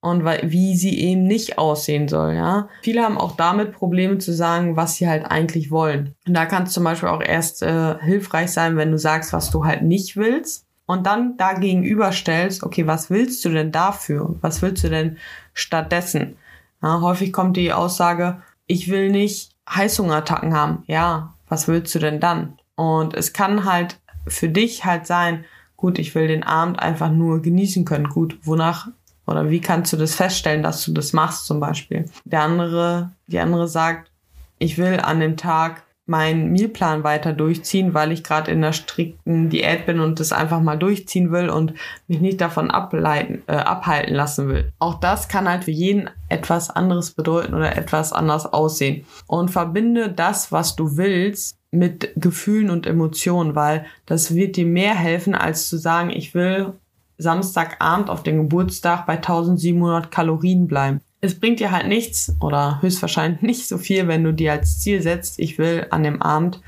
und 0.00 0.24
wie 0.24 0.76
sie 0.76 0.98
eben 1.00 1.24
nicht 1.24 1.56
aussehen 1.56 2.08
soll, 2.08 2.34
ja. 2.34 2.68
Viele 2.82 3.02
haben 3.02 3.16
auch 3.16 3.36
damit 3.36 3.72
Probleme 3.72 4.18
zu 4.18 4.34
sagen, 4.34 4.76
was 4.76 4.96
sie 4.96 5.08
halt 5.08 5.24
eigentlich 5.24 5.70
wollen. 5.70 6.14
Und 6.26 6.34
da 6.34 6.44
kann 6.44 6.64
es 6.64 6.72
zum 6.72 6.84
Beispiel 6.84 7.08
auch 7.08 7.22
erst 7.22 7.62
äh, 7.62 7.98
hilfreich 8.00 8.50
sein, 8.50 8.76
wenn 8.76 8.90
du 8.90 8.98
sagst, 8.98 9.32
was 9.32 9.50
du 9.50 9.64
halt 9.64 9.82
nicht 9.82 10.16
willst 10.16 10.66
und 10.84 11.06
dann 11.06 11.38
da 11.38 11.54
gegenüberstellst, 11.54 12.62
okay, 12.62 12.86
was 12.86 13.08
willst 13.08 13.44
du 13.46 13.48
denn 13.48 13.72
dafür? 13.72 14.36
Was 14.42 14.60
willst 14.60 14.84
du 14.84 14.90
denn 14.90 15.16
stattdessen? 15.54 16.36
Ja, 16.82 17.00
häufig 17.00 17.32
kommt 17.32 17.56
die 17.56 17.72
Aussage, 17.72 18.42
ich 18.66 18.90
will 18.90 19.10
nicht 19.10 19.52
Heißhungerattacken 19.68 20.54
haben. 20.54 20.82
Ja, 20.86 21.34
was 21.48 21.68
willst 21.68 21.94
du 21.94 21.98
denn 21.98 22.20
dann? 22.20 22.58
Und 22.74 23.14
es 23.14 23.32
kann 23.32 23.64
halt 23.64 23.98
für 24.26 24.48
dich 24.48 24.84
halt 24.84 25.06
sein, 25.06 25.44
gut, 25.76 25.98
ich 25.98 26.14
will 26.14 26.28
den 26.28 26.42
Abend 26.42 26.80
einfach 26.80 27.10
nur 27.10 27.40
genießen 27.40 27.84
können. 27.84 28.08
Gut, 28.08 28.38
wonach 28.42 28.88
oder 29.26 29.48
wie 29.48 29.60
kannst 29.60 29.92
du 29.92 29.96
das 29.96 30.14
feststellen, 30.14 30.62
dass 30.62 30.84
du 30.84 30.92
das 30.92 31.12
machst 31.12 31.46
zum 31.46 31.60
Beispiel? 31.60 32.10
Der 32.24 32.42
andere, 32.42 33.12
die 33.26 33.38
andere 33.38 33.68
sagt, 33.68 34.10
ich 34.58 34.76
will 34.76 35.00
an 35.00 35.20
dem 35.20 35.36
Tag 35.36 35.83
meinen 36.06 36.52
Mealplan 36.52 37.02
weiter 37.02 37.32
durchziehen, 37.32 37.94
weil 37.94 38.12
ich 38.12 38.22
gerade 38.22 38.50
in 38.50 38.58
einer 38.58 38.74
strikten 38.74 39.48
Diät 39.48 39.86
bin 39.86 40.00
und 40.00 40.20
das 40.20 40.32
einfach 40.32 40.60
mal 40.60 40.76
durchziehen 40.76 41.32
will 41.32 41.48
und 41.48 41.72
mich 42.08 42.20
nicht 42.20 42.40
davon 42.40 42.70
ableiten, 42.70 43.42
äh, 43.46 43.56
abhalten 43.56 44.14
lassen 44.14 44.48
will. 44.48 44.72
Auch 44.78 45.00
das 45.00 45.28
kann 45.28 45.48
halt 45.48 45.64
für 45.64 45.70
jeden 45.70 46.10
etwas 46.28 46.68
anderes 46.68 47.12
bedeuten 47.12 47.54
oder 47.54 47.76
etwas 47.76 48.12
anders 48.12 48.44
aussehen. 48.52 49.06
Und 49.26 49.50
verbinde 49.50 50.10
das, 50.10 50.52
was 50.52 50.76
du 50.76 50.96
willst, 50.96 51.58
mit 51.70 52.12
Gefühlen 52.16 52.70
und 52.70 52.86
Emotionen, 52.86 53.54
weil 53.54 53.86
das 54.06 54.34
wird 54.34 54.56
dir 54.56 54.66
mehr 54.66 54.94
helfen, 54.94 55.34
als 55.34 55.68
zu 55.68 55.76
sagen, 55.76 56.10
ich 56.10 56.34
will 56.34 56.74
Samstagabend 57.18 58.10
auf 58.10 58.22
den 58.22 58.38
Geburtstag 58.38 59.06
bei 59.06 59.14
1700 59.14 60.10
Kalorien 60.10 60.66
bleiben. 60.66 61.00
Es 61.24 61.40
bringt 61.40 61.58
dir 61.58 61.70
halt 61.70 61.88
nichts 61.88 62.36
oder 62.40 62.82
höchstwahrscheinlich 62.82 63.40
nicht 63.40 63.66
so 63.66 63.78
viel, 63.78 64.08
wenn 64.08 64.24
du 64.24 64.32
dir 64.34 64.52
als 64.52 64.80
Ziel 64.80 65.00
setzt, 65.00 65.38
ich 65.38 65.56
will 65.56 65.86
an 65.88 66.02
dem 66.02 66.20
Abend 66.20 66.60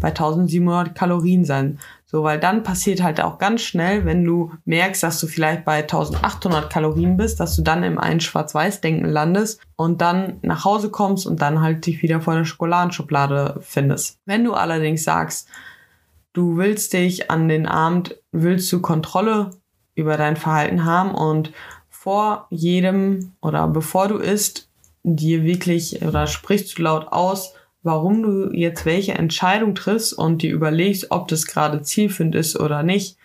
bei 0.00 0.08
1700 0.08 0.94
Kalorien 0.94 1.46
sein. 1.46 1.78
So, 2.04 2.22
weil 2.22 2.38
dann 2.38 2.62
passiert 2.62 3.02
halt 3.02 3.22
auch 3.22 3.38
ganz 3.38 3.62
schnell, 3.62 4.04
wenn 4.04 4.22
du 4.22 4.52
merkst, 4.66 5.02
dass 5.02 5.18
du 5.20 5.26
vielleicht 5.26 5.64
bei 5.64 5.78
1800 5.78 6.70
Kalorien 6.70 7.16
bist, 7.16 7.40
dass 7.40 7.56
du 7.56 7.62
dann 7.62 7.82
im 7.82 7.98
einen 7.98 8.20
Schwarz-Weiß-Denken 8.20 9.08
landest 9.08 9.60
und 9.74 10.02
dann 10.02 10.38
nach 10.42 10.66
Hause 10.66 10.90
kommst 10.90 11.26
und 11.26 11.40
dann 11.40 11.62
halt 11.62 11.86
dich 11.86 12.02
wieder 12.02 12.20
vor 12.20 12.34
der 12.34 12.44
Schokoladenschublade 12.44 13.58
findest. 13.62 14.18
Wenn 14.26 14.44
du 14.44 14.52
allerdings 14.52 15.02
sagst, 15.02 15.48
du 16.34 16.58
willst 16.58 16.92
dich 16.92 17.30
an 17.30 17.48
den 17.48 17.66
Abend, 17.66 18.20
willst 18.32 18.70
du 18.70 18.82
Kontrolle 18.82 19.50
über 19.94 20.18
dein 20.18 20.36
Verhalten 20.36 20.84
haben 20.84 21.14
und 21.14 21.52
vor 22.04 22.48
jedem 22.50 23.32
oder 23.40 23.66
bevor 23.66 24.08
du 24.08 24.18
isst, 24.18 24.68
dir 25.04 25.42
wirklich 25.42 26.02
oder 26.02 26.26
sprichst 26.26 26.76
du 26.76 26.82
laut 26.82 27.08
aus, 27.08 27.54
warum 27.82 28.22
du 28.22 28.52
jetzt 28.52 28.84
welche 28.84 29.14
Entscheidung 29.14 29.74
triffst 29.74 30.12
und 30.12 30.42
dir 30.42 30.52
überlegst, 30.52 31.10
ob 31.10 31.28
das 31.28 31.46
gerade 31.46 31.80
zielführend 31.80 32.34
ist 32.34 32.60
oder 32.60 32.82
nicht. 32.82 33.16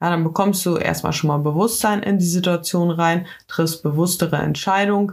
Ja, 0.00 0.10
dann 0.10 0.24
bekommst 0.24 0.66
du 0.66 0.76
erstmal 0.76 1.12
schon 1.12 1.28
mal 1.28 1.38
Bewusstsein 1.38 2.02
in 2.02 2.18
die 2.18 2.24
Situation 2.24 2.90
rein, 2.90 3.26
triffst 3.46 3.84
bewusstere 3.84 4.38
Entscheidung 4.38 5.12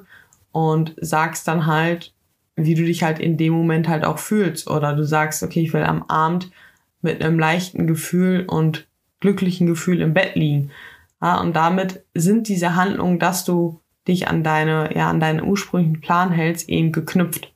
und 0.51 0.95
sagst 0.99 1.47
dann 1.47 1.67
halt, 1.67 2.13
wie 2.55 2.73
du 2.73 2.83
dich 2.83 3.03
halt 3.03 3.19
in 3.19 3.37
dem 3.37 3.53
Moment 3.53 3.87
halt 3.87 4.03
auch 4.03 4.17
fühlst. 4.17 4.67
Oder 4.67 4.95
du 4.95 5.05
sagst, 5.05 5.43
okay, 5.43 5.61
ich 5.61 5.73
will 5.73 5.83
am 5.83 6.01
Abend 6.07 6.49
mit 7.03 7.23
einem 7.23 7.37
leichten 7.37 7.85
Gefühl 7.85 8.45
und 8.47 8.87
glücklichen 9.19 9.67
Gefühl 9.67 10.01
im 10.01 10.15
Bett 10.15 10.33
liegen. 10.33 10.71
Ja, 11.21 11.39
und 11.39 11.55
damit 11.55 12.03
sind 12.13 12.47
diese 12.47 12.75
Handlungen, 12.75 13.19
dass 13.19 13.45
du 13.45 13.81
dich 14.07 14.27
an 14.27 14.43
deine, 14.43 14.95
ja, 14.95 15.09
an 15.09 15.19
deinen 15.19 15.43
ursprünglichen 15.43 16.01
Plan 16.01 16.31
hältst, 16.31 16.67
eben 16.69 16.91
geknüpft. 16.91 17.53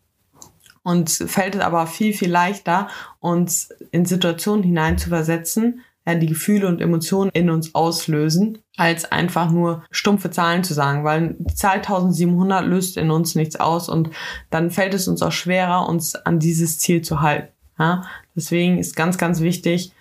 Und 0.84 1.10
fällt 1.10 1.55
es 1.55 1.62
aber 1.62 1.88
viel, 1.88 2.13
viel 2.13 2.29
leichter, 2.29 2.88
uns 3.19 3.69
in 3.91 4.05
Situationen 4.05 4.63
hinein 4.63 5.00
zu 5.00 5.10
versetzen, 5.10 5.81
ja, 6.05 6.13
die 6.13 6.27
Gefühle 6.27 6.67
und 6.67 6.81
Emotionen 6.81 7.31
in 7.34 7.50
uns 7.50 7.74
auslösen, 7.74 8.60
als 8.77 9.12
einfach 9.12 9.50
nur 9.50 9.84
stumpfe 9.89 10.29
Zahlen 10.29 10.63
zu 10.63 10.75
sagen, 10.75 11.03
weil 11.03 11.36
die 11.39 11.55
Zahl 11.55 11.77
1700 11.77 12.63
löst 12.63 12.98
in 12.98 13.10
uns 13.10 13.34
nichts 13.34 13.55
aus 13.55 13.89
und 13.89 14.12
dann 14.51 14.69
fällt 14.69 14.93
es 14.93 15.07
uns 15.07 15.24
auch 15.24 15.31
schwerer, 15.31 15.89
uns 15.89 16.13
an 16.13 16.38
dieses 16.38 16.77
Ziel 16.77 17.01
zu 17.01 17.22
halten. 17.22 17.51
Ja, 17.79 18.03
deswegen 18.36 18.77
ist 18.77 18.95
ganz, 18.95 19.17
ganz 19.17 19.41
wichtig, 19.41 19.94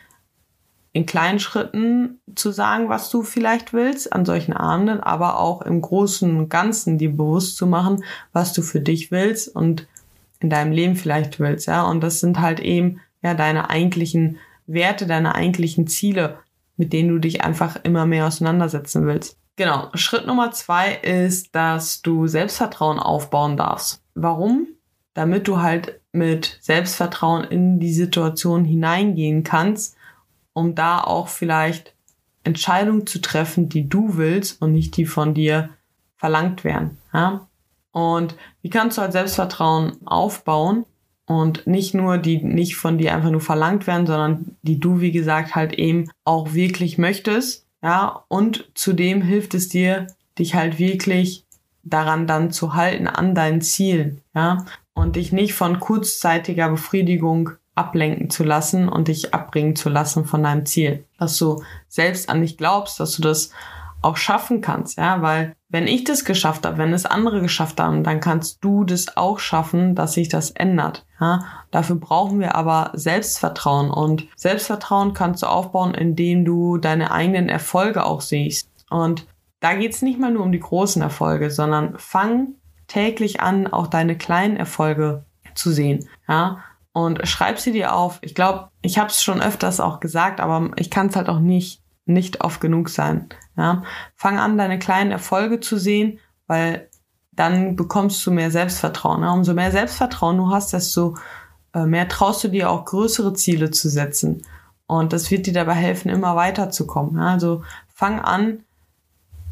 in 0.95 1.07
kleinen 1.07 1.41
Schritten 1.41 2.21
zu 2.37 2.53
sagen, 2.53 2.89
was 2.89 3.11
du 3.11 3.25
vielleicht 3.25 3.73
willst 3.73 4.13
an 4.13 4.25
solchen 4.25 4.53
Abenden, 4.53 5.01
aber 5.01 5.41
auch 5.41 5.61
im 5.63 5.81
Großen 5.81 6.37
und 6.37 6.49
Ganzen 6.49 6.99
dir 6.99 7.11
bewusst 7.11 7.57
zu 7.57 7.67
machen, 7.67 8.05
was 8.33 8.53
du 8.53 8.63
für 8.63 8.81
dich 8.81 9.11
willst 9.11 9.55
und 9.55 9.89
in 10.39 10.51
deinem 10.51 10.71
Leben 10.71 10.95
vielleicht 10.95 11.41
willst, 11.41 11.67
ja. 11.67 11.83
Und 11.83 12.01
das 12.01 12.21
sind 12.21 12.41
halt 12.41 12.61
eben, 12.61 13.01
ja, 13.23 13.35
deine 13.35 13.71
eigentlichen 13.71 14.39
Werte, 14.67 15.07
deine 15.07 15.35
eigentlichen 15.35 15.89
Ziele, 15.89 16.39
mit 16.77 16.93
denen 16.93 17.09
du 17.09 17.19
dich 17.19 17.43
einfach 17.43 17.77
immer 17.83 18.07
mehr 18.07 18.29
auseinandersetzen 18.29 19.05
willst. 19.05 19.37
Genau. 19.57 19.89
Schritt 19.95 20.29
Nummer 20.29 20.53
zwei 20.53 20.95
ist, 20.95 21.57
dass 21.57 22.03
du 22.03 22.29
Selbstvertrauen 22.29 23.01
aufbauen 23.01 23.57
darfst. 23.57 24.01
Warum? 24.15 24.69
Damit 25.13 25.49
du 25.49 25.61
halt 25.61 26.01
mit 26.13 26.59
Selbstvertrauen 26.61 27.43
in 27.43 27.81
die 27.81 27.93
Situation 27.93 28.65
hineingehen 28.65 29.43
kannst 29.43 29.97
um 30.55 30.75
da 30.75 31.01
auch 31.03 31.29
vielleicht 31.29 31.95
Entscheidungen 32.45 33.07
zu 33.07 33.21
treffen, 33.21 33.69
die 33.69 33.89
du 33.89 34.17
willst 34.17 34.63
und 34.63 34.73
nicht 34.73 34.97
die 34.97 35.07
von 35.07 35.35
dir 35.35 35.71
verlangt 36.17 36.65
werden. 36.65 36.97
Ja? 37.13 37.47
Und 37.93 38.35
wie 38.63 38.71
kannst 38.71 38.97
du 38.97 39.03
halt 39.03 39.13
Selbstvertrauen 39.13 39.99
aufbauen 40.07 40.87
und 41.27 41.67
nicht 41.67 41.95
nur 41.95 42.19
die 42.19 42.43
nicht 42.43 42.77
von 42.77 42.99
dir 42.99 43.15
einfach 43.15 43.31
nur 43.31 43.41
verlangt 43.41 43.87
werden, 43.87 44.07
sondern 44.07 44.57
die 44.63 44.79
du, 44.79 45.01
wie 45.01 45.13
gesagt, 45.13 45.55
halt 45.55 45.73
eben 45.75 46.11
auch 46.25 46.53
wirklich 46.53 46.99
möchtest. 46.99 47.67
Ja, 47.83 48.25
und 48.29 48.71
zudem 48.75 49.23
hilft 49.23 49.55
es 49.55 49.69
dir, 49.69 50.07
dich 50.39 50.55
halt 50.55 50.79
wirklich 50.79 51.45
daran 51.83 52.27
dann 52.27 52.51
zu 52.51 52.75
halten 52.75 53.07
an 53.07 53.35
deinen 53.35 53.61
Zielen. 53.61 54.23
Ja, 54.35 54.65
und 54.95 55.17
dich 55.17 55.33
nicht 55.33 55.55
von 55.55 55.81
kurzzeitiger 55.81 56.69
Befriedigung 56.69 57.51
ablenken 57.75 58.31
zu 58.31 58.45
lassen 58.45 58.89
und 58.89 59.09
dich 59.09 59.35
abbringen 59.35 59.77
zu 59.77 59.89
lassen 59.89 60.25
von 60.25 60.43
deinem 60.43 60.67
Ziel. 60.67 61.05
Dass 61.19 61.37
du 61.39 61.63
selbst 61.89 62.29
an 62.29 62.41
dich 62.41 62.57
glaubst, 62.57 63.01
dass 63.01 63.17
du 63.17 63.23
das 63.23 63.51
auch 64.03 64.17
schaffen 64.17 64.61
kannst, 64.61 64.99
ja, 64.99 65.23
weil 65.23 65.57
wenn 65.71 65.87
ich 65.87 66.05
das 66.05 66.27
geschafft 66.27 66.67
habe, 66.67 66.77
wenn 66.77 66.93
es 66.93 67.07
andere 67.07 67.41
geschafft 67.41 67.81
haben, 67.81 68.05
dann 68.05 68.21
kannst 68.21 68.63
du 68.63 68.85
das 68.85 69.17
auch 69.17 69.39
schaffen, 69.39 69.95
dass 69.95 70.13
sich 70.13 70.29
das 70.29 70.51
ändert, 70.51 71.07
ja. 71.21 71.45
Dafür 71.71 71.97
brauchen 71.97 72.39
wir 72.39 72.55
aber 72.55 72.91
Selbstvertrauen 72.93 73.91
und 73.91 74.27
Selbstvertrauen 74.37 75.15
kannst 75.15 75.43
du 75.43 75.47
aufbauen, 75.47 75.95
indem 75.95 76.45
du 76.45 76.77
deine 76.77 77.11
eigenen 77.11 77.49
Erfolge 77.49 78.05
auch 78.05 78.21
siehst. 78.21 78.69
Und 78.91 79.27
da 79.61 79.75
geht's 79.75 80.03
nicht 80.03 80.21
mal 80.21 80.31
nur 80.31 80.45
um 80.45 80.53
die 80.53 80.61
großen 80.61 81.01
Erfolge, 81.01 81.51
sondern 81.51 81.99
fang 81.99 82.49
täglich 82.87 83.41
an, 83.41 83.67
auch 83.67 83.87
deine 83.87 84.19
kleinen 84.19 84.59
Erfolge 84.59 85.25
zu 85.55 85.73
sehen, 85.73 86.07
ja 86.29 86.59
und 86.95 87.29
schreib 87.29 87.59
sie 87.59 87.73
dir 87.73 87.95
auf. 87.95 88.19
Ich 88.23 88.35
glaube, 88.35 88.71
ich 88.81 88.99
habe 88.99 89.11
es 89.11 89.23
schon 89.23 89.43
öfters 89.43 89.81
auch 89.81 90.01
gesagt, 90.01 90.41
aber 90.41 90.71
ich 90.77 90.91
kann 90.91 91.09
es 91.09 91.17
halt 91.17 91.29
auch 91.29 91.41
nicht 91.41 91.83
nicht 92.07 92.43
oft 92.43 92.61
genug 92.61 92.89
sein. 92.89 93.29
Ja, 93.57 93.83
fang 94.15 94.39
an, 94.39 94.59
deine 94.59 94.79
kleinen 94.79 95.11
Erfolge 95.11 95.61
zu 95.61 95.77
sehen, 95.77 96.19
weil 96.47 96.89
dann 97.33 97.77
bekommst 97.77 98.25
du 98.27 98.31
mehr 98.31 98.51
Selbstvertrauen. 98.51 99.23
Ja? 99.23 99.33
Umso 99.33 99.55
mehr 99.55 99.73
Selbstvertrauen 99.73 100.37
du 100.37 100.51
hast, 100.51 100.73
desto 100.73 101.17
äh, 101.75 101.87
mehr 101.87 102.09
traust 102.09 102.45
du 102.45 102.49
dir 102.49 102.71
auch 102.71 102.85
größere 102.85 103.35
Ziele 103.35 103.71
zu 103.71 103.89
setzen. 103.89 104.45
Und 104.87 105.13
das 105.13 105.31
wird 105.31 105.47
dir 105.47 105.55
dabei 105.55 105.75
helfen, 105.75 106.11
immer 106.11 106.37
weiterzukommen. 106.37 107.17
Ja? 107.17 107.33
Also 107.33 107.65
fang 107.93 108.21
an, 108.21 108.65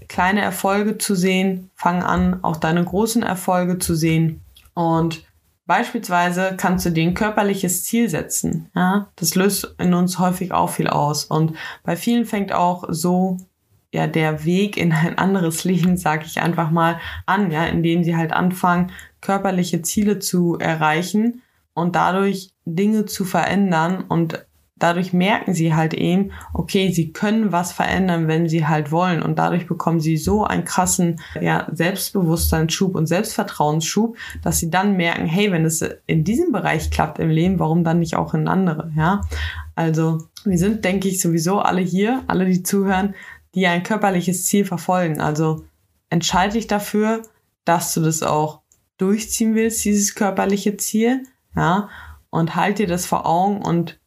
kleine 0.09 0.43
Erfolge 0.43 0.99
zu 0.99 1.15
sehen, 1.15 1.71
fang 1.75 2.03
an, 2.03 2.43
auch 2.43 2.57
deine 2.57 2.85
großen 2.85 3.23
Erfolge 3.23 3.79
zu 3.79 3.95
sehen 3.95 4.43
und 4.75 5.25
Beispielsweise 5.67 6.55
kannst 6.57 6.87
du 6.87 6.91
dir 6.91 7.05
ein 7.05 7.15
körperliches 7.15 7.85
Ziel 7.85 8.09
setzen. 8.09 8.71
Ja, 8.75 9.09
das 9.17 9.35
löst 9.35 9.75
in 9.79 9.95
uns 9.95 10.19
häufig 10.19 10.53
auch 10.53 10.71
viel 10.71 10.89
aus. 10.89 11.25
Und 11.25 11.57
bei 11.85 11.97
vielen 11.97 12.25
fängt 12.25 12.53
auch 12.53 12.85
so 12.89 13.37
ja 13.93 14.07
der 14.07 14.45
Weg 14.45 14.77
in 14.77 14.93
ein 14.93 15.19
anderes 15.19 15.65
Leben, 15.65 15.97
sag 15.97 16.27
ich 16.27 16.41
einfach 16.41 16.71
mal, 16.71 16.99
an, 17.27 17.51
ja, 17.51 17.65
indem 17.65 18.03
sie 18.03 18.17
halt 18.17 18.33
anfangen, 18.33 18.91
körperliche 19.21 19.83
Ziele 19.83 20.19
zu 20.19 20.59
erreichen 20.59 21.43
und 21.75 21.95
dadurch 21.95 22.51
Dinge 22.65 23.07
zu 23.07 23.25
verändern 23.25 24.05
und 24.09 24.45
dadurch 24.83 25.13
merken 25.13 25.55
sie 25.55 25.75
halt 25.75 25.95
eben, 25.95 26.33
okay, 26.53 26.91
sie 26.91 27.13
können 27.13 27.53
was 27.53 27.71
verändern, 27.71 28.27
wenn 28.27 28.49
sie 28.49 28.67
halt 28.67 28.91
wollen. 28.91 29.23
Und 29.23 29.39
dadurch 29.39 29.69
bekommen 29.69 30.01
sie 30.01 30.17
so 30.17 30.45
einen 30.45 30.65
krassen 30.65 31.21
ja, 31.41 31.69
Selbstbewusstseinsschub 31.71 32.97
und 32.97 33.07
Selbstvertrauensschub, 33.07 34.17
dass 34.43 34.59
sie 34.59 34.71
dann 34.71 34.97
merken, 34.97 35.27
hey, 35.27 35.53
wenn 35.53 35.65
es 35.65 35.85
in 36.07 36.25
diesem 36.25 36.51
Bereich 36.51 36.91
klappt 36.91 37.21
im 37.21 37.31
Leben, 37.31 37.61
warum 37.61 37.85
dann 37.85 38.01
nicht 38.01 38.17
auch 38.17 38.35
in 38.35 38.49
andere, 38.49 38.91
ja? 38.97 39.21
Also, 39.77 40.27
wir 40.45 40.59
sind, 40.59 40.85
denke 40.85 41.09
ich, 41.09 41.21
sowieso 41.21 41.61
alle 41.61 41.81
hier, 41.81 42.25
alle, 42.27 42.45
die 42.45 42.63
zuhören, 42.63 43.15
die 43.55 43.67
ein 43.69 43.85
körperliches 43.85 44.47
Ziel 44.47 44.65
verfolgen. 44.65 45.21
Also, 45.21 45.65
entscheide 46.11 46.55
dich 46.55 46.67
dafür, 46.67 47.23
dass 47.65 47.95
du 47.95 48.01
das 48.01 48.23
auch 48.23 48.63
durchziehen 48.99 49.55
willst, 49.55 49.85
dieses 49.85 50.17
körperliche 50.17 50.77
Ziel, 50.77 51.23
ja? 51.55 51.89
Und 52.31 52.57
halt 52.57 52.79
dir 52.79 52.87
das 52.87 53.07
vor 53.07 53.27
Augen 53.27 53.63
und 53.63 54.01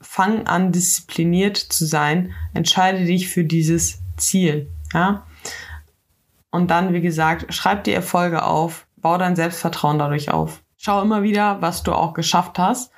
fang 0.00 0.46
an, 0.46 0.72
diszipliniert 0.72 1.56
zu 1.56 1.86
sein, 1.86 2.32
entscheide 2.54 3.04
dich 3.04 3.28
für 3.28 3.44
dieses 3.44 4.00
Ziel, 4.16 4.70
ja. 4.92 5.24
Und 6.50 6.70
dann, 6.70 6.92
wie 6.92 7.00
gesagt, 7.00 7.52
schreib 7.52 7.84
die 7.84 7.92
Erfolge 7.92 8.42
auf, 8.42 8.86
bau 8.96 9.18
dein 9.18 9.36
Selbstvertrauen 9.36 9.98
dadurch 9.98 10.30
auf. 10.30 10.62
Schau 10.76 11.02
immer 11.02 11.22
wieder, 11.22 11.60
was 11.60 11.82
du 11.82 11.92
auch 11.92 12.14
geschafft 12.14 12.58
hast. 12.58 12.90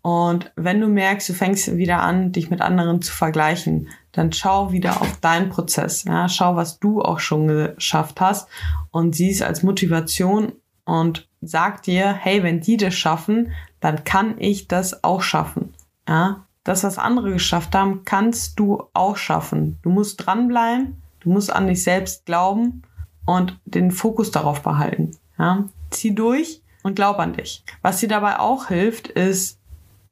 Und 0.00 0.52
wenn 0.56 0.80
du 0.80 0.88
merkst, 0.88 1.28
du 1.28 1.34
fängst 1.34 1.76
wieder 1.76 2.00
an, 2.00 2.32
dich 2.32 2.48
mit 2.50 2.62
anderen 2.62 3.02
zu 3.02 3.12
vergleichen, 3.12 3.88
dann 4.12 4.32
schau 4.32 4.72
wieder 4.72 5.02
auf 5.02 5.20
deinen 5.20 5.50
Prozess. 5.50 6.04
Ja? 6.04 6.28
Schau, 6.28 6.56
was 6.56 6.78
du 6.78 7.02
auch 7.02 7.20
schon 7.20 7.46
geschafft 7.46 8.20
hast 8.20 8.48
und 8.90 9.14
sieh 9.14 9.30
es 9.30 9.42
als 9.42 9.62
Motivation 9.62 10.52
und 10.84 11.28
sag 11.40 11.82
dir, 11.82 12.12
hey, 12.12 12.42
wenn 12.42 12.60
die 12.60 12.76
das 12.76 12.94
schaffen, 12.94 13.52
dann 13.80 14.04
kann 14.04 14.36
ich 14.38 14.66
das 14.66 15.04
auch 15.04 15.20
schaffen. 15.20 15.74
Ja, 16.08 16.46
das, 16.64 16.84
was 16.84 16.98
andere 16.98 17.32
geschafft 17.32 17.74
haben, 17.74 18.04
kannst 18.04 18.58
du 18.58 18.84
auch 18.92 19.16
schaffen. 19.16 19.78
Du 19.82 19.90
musst 19.90 20.26
dranbleiben, 20.26 21.02
du 21.20 21.30
musst 21.30 21.52
an 21.52 21.66
dich 21.66 21.82
selbst 21.82 22.26
glauben 22.26 22.82
und 23.26 23.58
den 23.64 23.90
Fokus 23.90 24.30
darauf 24.30 24.62
behalten. 24.62 25.12
Ja, 25.38 25.68
zieh 25.90 26.14
durch 26.14 26.62
und 26.82 26.96
glaub 26.96 27.18
an 27.18 27.34
dich. 27.34 27.64
Was 27.82 28.00
dir 28.00 28.08
dabei 28.08 28.38
auch 28.38 28.68
hilft, 28.68 29.08
ist, 29.08 29.60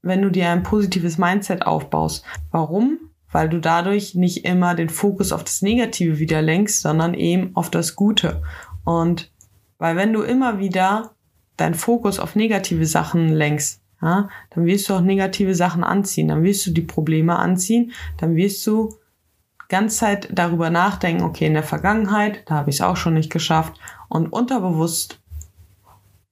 wenn 0.03 0.23
du 0.23 0.31
dir 0.31 0.51
ein 0.51 0.63
positives 0.63 1.19
Mindset 1.19 1.67
aufbaust. 1.67 2.25
Warum? 2.51 2.99
Weil 3.33 3.49
du 3.49 3.59
dadurch 3.59 4.15
nicht 4.15 4.45
immer 4.45 4.75
den 4.75 4.89
Fokus 4.89 5.33
auf 5.33 5.45
das 5.45 5.63
Negative 5.63 6.19
wieder 6.19 6.43
lenkst, 6.43 6.81
sondern 6.81 7.15
eben 7.15 7.57
auf 7.57 7.71
das 7.71 7.97
Gute. 7.97 8.43
Und 8.85 9.33
weil 9.79 9.97
wenn 9.97 10.13
du 10.13 10.23
immer 10.23 10.59
wieder 10.59 11.11
deinen 11.57 11.75
Fokus 11.75 12.19
auf 12.19 12.37
negative 12.37 12.87
Sachen 12.87 13.31
lenkst, 13.31 13.81
ja, 14.07 14.29
dann 14.51 14.67
wirst 14.67 14.89
du 14.89 14.95
auch 14.95 15.01
negative 15.01 15.55
Sachen 15.55 15.83
anziehen, 15.83 16.29
dann 16.29 16.45
wirst 16.45 16.65
du 16.67 16.71
die 16.71 16.83
Probleme 16.83 17.37
anziehen, 17.37 17.93
dann 18.19 18.37
wirst 18.37 18.65
du 18.67 18.95
ganz 19.69 19.97
Zeit 19.97 20.29
darüber 20.33 20.71
nachdenken, 20.71 21.25
okay, 21.25 21.47
in 21.47 21.55
der 21.55 21.65
Vergangenheit, 21.65 22.45
da 22.47 22.55
habe 22.55 22.71
ich 22.71 22.77
es 22.77 22.83
auch 22.83 22.97
schon 22.97 23.15
nicht 23.15 23.33
geschafft 23.33 23.81
und 24.09 24.33
unterbewusst 24.33 25.19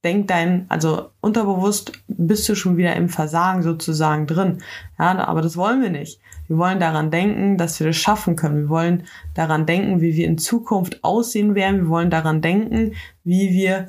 denkt 0.05 0.31
dein, 0.31 0.67
also 0.69 1.11
unterbewusst 1.21 1.93
bist 2.07 2.49
du 2.49 2.55
schon 2.55 2.77
wieder 2.77 2.95
im 2.95 3.09
Versagen 3.09 3.63
sozusagen 3.63 4.27
drin. 4.27 4.59
Ja, 4.99 5.19
aber 5.27 5.41
das 5.41 5.57
wollen 5.57 5.83
wir 5.83 5.91
nicht. 5.91 6.21
Wir 6.47 6.59
wollen 6.59 6.79
daran 6.79 7.11
denken, 7.11 7.57
dass 7.57 7.81
wir 7.81 7.87
das 7.87 7.97
schaffen 7.97 8.37
können. 8.37 8.65
Wir 8.65 8.69
wollen 8.69 9.05
daran 9.33 9.65
denken, 9.65 10.03
wie 10.03 10.15
wir 10.15 10.27
in 10.27 10.37
Zukunft 10.37 11.03
aussehen 11.03 11.55
werden. 11.55 11.85
Wir 11.85 11.89
wollen 11.89 12.11
daran 12.11 12.43
denken, 12.43 12.93
wie 13.25 13.51
wir 13.51 13.87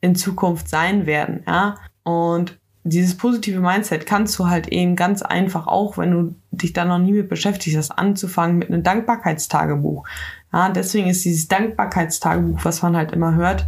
in 0.00 0.16
Zukunft 0.16 0.68
sein 0.68 1.06
werden. 1.06 1.44
Ja, 1.46 1.76
und 2.02 2.58
dieses 2.88 3.16
positive 3.16 3.60
Mindset 3.60 4.06
kannst 4.06 4.38
du 4.38 4.46
halt 4.46 4.68
eben 4.68 4.94
ganz 4.94 5.22
einfach 5.22 5.66
auch, 5.66 5.98
wenn 5.98 6.10
du 6.12 6.34
dich 6.52 6.72
da 6.72 6.84
noch 6.84 6.98
nie 6.98 7.12
mit 7.12 7.28
beschäftigt 7.28 7.76
hast, 7.76 7.90
anzufangen 7.90 8.58
mit 8.58 8.68
einem 8.70 8.84
Dankbarkeitstagebuch. 8.84 10.06
Ja, 10.52 10.68
deswegen 10.68 11.08
ist 11.08 11.24
dieses 11.24 11.48
Dankbarkeitstagebuch, 11.48 12.64
was 12.64 12.82
man 12.82 12.96
halt 12.96 13.10
immer 13.10 13.34
hört, 13.34 13.66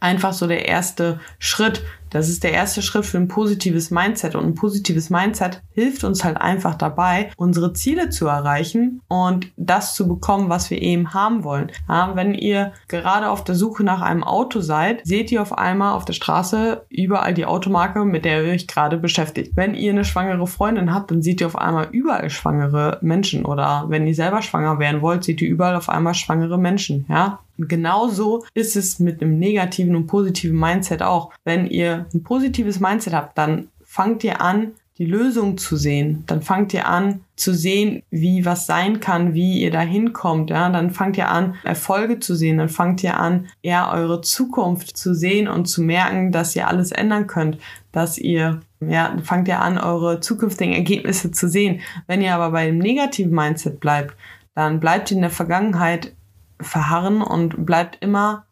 einfach 0.00 0.32
so 0.32 0.46
der 0.46 0.66
erste 0.66 1.20
Schritt, 1.38 1.82
das 2.14 2.28
ist 2.28 2.44
der 2.44 2.52
erste 2.52 2.80
Schritt 2.80 3.04
für 3.04 3.18
ein 3.18 3.26
positives 3.26 3.90
Mindset. 3.90 4.36
Und 4.36 4.44
ein 4.44 4.54
positives 4.54 5.10
Mindset 5.10 5.62
hilft 5.72 6.04
uns 6.04 6.22
halt 6.22 6.36
einfach 6.36 6.76
dabei, 6.76 7.30
unsere 7.36 7.72
Ziele 7.72 8.08
zu 8.08 8.28
erreichen 8.28 9.00
und 9.08 9.50
das 9.56 9.96
zu 9.96 10.06
bekommen, 10.06 10.48
was 10.48 10.70
wir 10.70 10.80
eben 10.80 11.12
haben 11.12 11.42
wollen. 11.42 11.72
Ja, 11.88 12.12
wenn 12.14 12.34
ihr 12.34 12.72
gerade 12.86 13.28
auf 13.28 13.42
der 13.42 13.56
Suche 13.56 13.82
nach 13.82 14.00
einem 14.00 14.22
Auto 14.22 14.60
seid, 14.60 15.04
seht 15.04 15.32
ihr 15.32 15.42
auf 15.42 15.58
einmal 15.58 15.94
auf 15.94 16.04
der 16.04 16.12
Straße 16.12 16.86
überall 16.88 17.34
die 17.34 17.46
Automarke, 17.46 18.04
mit 18.04 18.24
der 18.24 18.44
ihr 18.44 18.52
euch 18.52 18.68
gerade 18.68 18.96
beschäftigt. 18.96 19.56
Wenn 19.56 19.74
ihr 19.74 19.90
eine 19.90 20.04
schwangere 20.04 20.46
Freundin 20.46 20.94
habt, 20.94 21.10
dann 21.10 21.20
seht 21.20 21.40
ihr 21.40 21.48
auf 21.48 21.58
einmal 21.58 21.88
überall 21.90 22.30
schwangere 22.30 22.98
Menschen. 23.02 23.44
Oder 23.44 23.86
wenn 23.88 24.06
ihr 24.06 24.14
selber 24.14 24.40
schwanger 24.40 24.78
werden 24.78 25.02
wollt, 25.02 25.24
seht 25.24 25.42
ihr 25.42 25.48
überall 25.48 25.74
auf 25.74 25.88
einmal 25.88 26.14
schwangere 26.14 26.58
Menschen. 26.58 27.06
Ja, 27.08 27.40
genauso 27.58 28.44
ist 28.54 28.76
es 28.76 28.98
mit 28.98 29.22
einem 29.22 29.38
negativen 29.38 29.96
und 29.96 30.06
positiven 30.06 30.58
Mindset 30.58 31.02
auch. 31.02 31.32
Wenn 31.44 31.66
ihr 31.66 32.06
ein 32.12 32.22
positives 32.22 32.80
Mindset 32.80 33.14
habt, 33.14 33.38
dann 33.38 33.68
fangt 33.84 34.24
ihr 34.24 34.40
an, 34.40 34.72
die 34.98 35.06
Lösung 35.06 35.58
zu 35.58 35.76
sehen. 35.76 36.22
Dann 36.26 36.42
fangt 36.42 36.72
ihr 36.72 36.86
an 36.86 37.20
zu 37.34 37.52
sehen, 37.52 38.04
wie 38.10 38.44
was 38.44 38.66
sein 38.66 39.00
kann, 39.00 39.34
wie 39.34 39.60
ihr 39.60 39.72
da 39.72 39.80
hinkommt. 39.80 40.50
Ja, 40.50 40.68
dann 40.70 40.90
fangt 40.90 41.16
ihr 41.16 41.28
an, 41.28 41.56
Erfolge 41.64 42.20
zu 42.20 42.36
sehen. 42.36 42.58
Dann 42.58 42.68
fangt 42.68 43.02
ihr 43.02 43.18
an, 43.18 43.48
ja, 43.62 43.92
eure 43.92 44.20
Zukunft 44.20 44.96
zu 44.96 45.14
sehen 45.14 45.48
und 45.48 45.66
zu 45.66 45.82
merken, 45.82 46.30
dass 46.30 46.54
ihr 46.54 46.68
alles 46.68 46.92
ändern 46.92 47.26
könnt, 47.26 47.58
dass 47.90 48.18
ihr 48.18 48.60
ja, 48.80 49.16
fangt 49.24 49.48
ihr 49.48 49.60
an, 49.60 49.78
eure 49.78 50.20
zukünftigen 50.20 50.74
Ergebnisse 50.74 51.32
zu 51.32 51.48
sehen. 51.48 51.80
Wenn 52.06 52.22
ihr 52.22 52.34
aber 52.34 52.50
bei 52.50 52.66
dem 52.66 52.78
negativen 52.78 53.34
Mindset 53.34 53.80
bleibt, 53.80 54.14
dann 54.54 54.78
bleibt 54.78 55.10
ihr 55.10 55.16
in 55.16 55.22
der 55.22 55.30
Vergangenheit 55.30 56.12
verharren 56.60 57.22
und 57.22 57.66
bleibt 57.66 58.02
immer, 58.02 58.46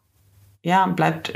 ja, 0.61 0.85
bleibt 0.87 1.33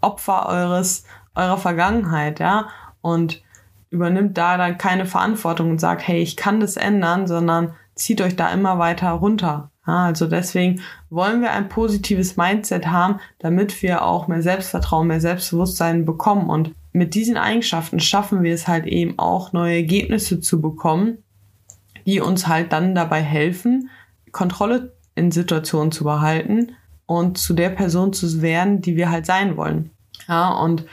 Opfer 0.00 0.46
eures 0.46 1.04
eurer 1.34 1.58
Vergangenheit, 1.58 2.40
ja, 2.40 2.68
und 3.02 3.42
übernimmt 3.90 4.36
da 4.36 4.56
dann 4.56 4.78
keine 4.78 5.06
Verantwortung 5.06 5.70
und 5.70 5.80
sagt, 5.80 6.06
hey, 6.06 6.20
ich 6.20 6.36
kann 6.36 6.60
das 6.60 6.76
ändern, 6.76 7.26
sondern 7.26 7.74
zieht 7.94 8.20
euch 8.20 8.36
da 8.36 8.50
immer 8.52 8.78
weiter 8.78 9.10
runter. 9.10 9.70
Ja, 9.86 10.06
also 10.06 10.26
deswegen 10.26 10.82
wollen 11.10 11.40
wir 11.40 11.52
ein 11.52 11.68
positives 11.68 12.36
Mindset 12.36 12.88
haben, 12.88 13.20
damit 13.38 13.82
wir 13.82 14.02
auch 14.02 14.26
mehr 14.26 14.42
Selbstvertrauen, 14.42 15.06
mehr 15.06 15.20
Selbstbewusstsein 15.20 16.04
bekommen. 16.04 16.50
Und 16.50 16.72
mit 16.92 17.14
diesen 17.14 17.36
Eigenschaften 17.36 18.00
schaffen 18.00 18.42
wir 18.42 18.52
es 18.52 18.66
halt 18.66 18.86
eben 18.86 19.18
auch, 19.18 19.52
neue 19.52 19.76
Ergebnisse 19.76 20.40
zu 20.40 20.60
bekommen, 20.60 21.18
die 22.04 22.20
uns 22.20 22.48
halt 22.48 22.72
dann 22.72 22.94
dabei 22.94 23.22
helfen, 23.22 23.90
Kontrolle 24.32 24.95
in 25.16 25.32
Situationen 25.32 25.90
zu 25.90 26.04
behalten 26.04 26.76
und 27.06 27.38
zu 27.38 27.54
der 27.54 27.70
Person 27.70 28.12
zu 28.12 28.42
werden, 28.42 28.80
die 28.80 28.96
wir 28.96 29.10
halt 29.10 29.26
sein 29.26 29.56
wollen. 29.56 29.90
Ja, 30.28 30.50
und 30.50 30.84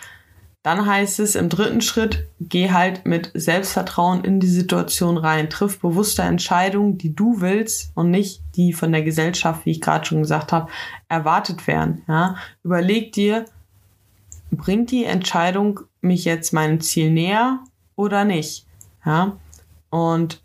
dann 0.63 0.85
heißt 0.85 1.19
es 1.19 1.35
im 1.35 1.49
dritten 1.49 1.81
Schritt, 1.81 2.25
geh 2.39 2.71
halt 2.71 3.05
mit 3.05 3.31
Selbstvertrauen 3.33 4.23
in 4.23 4.39
die 4.39 4.47
Situation 4.47 5.17
rein. 5.17 5.49
Triff 5.49 5.79
bewusste 5.79 6.21
Entscheidungen, 6.21 6.97
die 6.97 7.13
du 7.13 7.41
willst 7.41 7.91
und 7.95 8.09
nicht 8.09 8.41
die 8.55 8.71
von 8.71 8.93
der 8.93 9.03
Gesellschaft, 9.03 9.65
wie 9.65 9.71
ich 9.71 9.81
gerade 9.81 10.05
schon 10.05 10.21
gesagt 10.21 10.53
habe, 10.53 10.71
erwartet 11.09 11.67
werden. 11.67 12.03
Ja? 12.07 12.37
Überleg 12.63 13.11
dir, 13.11 13.43
bringt 14.51 14.91
die 14.91 15.03
Entscheidung 15.03 15.81
mich 15.99 16.23
jetzt 16.23 16.53
meinem 16.53 16.79
Ziel 16.79 17.11
näher 17.11 17.59
oder 17.97 18.23
nicht? 18.23 18.65
Ja? 19.05 19.35
Und 19.89 20.41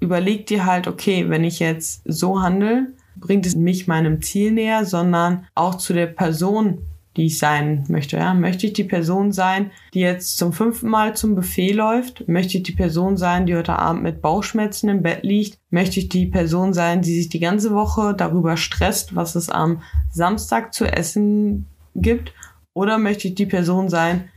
überleg 0.00 0.46
dir 0.46 0.66
halt, 0.66 0.88
okay, 0.88 1.28
wenn 1.28 1.44
ich 1.44 1.60
jetzt 1.60 2.02
so 2.04 2.42
handle, 2.42 2.88
bringt 3.16 3.46
es 3.46 3.56
mich 3.56 3.86
meinem 3.86 4.22
Ziel 4.22 4.52
näher, 4.52 4.84
sondern 4.84 5.46
auch 5.54 5.76
zu 5.76 5.92
der 5.92 6.06
Person, 6.06 6.86
die 7.16 7.26
ich 7.26 7.38
sein 7.38 7.84
möchte. 7.88 8.16
Ja? 8.16 8.34
Möchte 8.34 8.66
ich 8.66 8.72
die 8.72 8.84
Person 8.84 9.32
sein, 9.32 9.70
die 9.94 10.00
jetzt 10.00 10.38
zum 10.38 10.52
fünften 10.52 10.88
Mal 10.88 11.14
zum 11.14 11.34
Buffet 11.34 11.72
läuft? 11.72 12.26
Möchte 12.28 12.58
ich 12.58 12.62
die 12.62 12.72
Person 12.72 13.16
sein, 13.16 13.46
die 13.46 13.54
heute 13.54 13.78
Abend 13.78 14.02
mit 14.02 14.22
Bauchschmerzen 14.22 14.88
im 14.88 15.02
Bett 15.02 15.22
liegt? 15.22 15.58
Möchte 15.70 16.00
ich 16.00 16.08
die 16.08 16.26
Person 16.26 16.72
sein, 16.72 17.02
die 17.02 17.14
sich 17.14 17.28
die 17.28 17.40
ganze 17.40 17.74
Woche 17.74 18.14
darüber 18.14 18.56
stresst, 18.56 19.14
was 19.14 19.34
es 19.34 19.48
am 19.48 19.82
Samstag 20.10 20.72
zu 20.72 20.86
essen 20.86 21.66
gibt? 21.94 22.32
Oder 22.74 22.98
möchte 22.98 23.28
ich 23.28 23.34
die 23.34 23.46
Person 23.46 23.88
sein, 23.88 24.30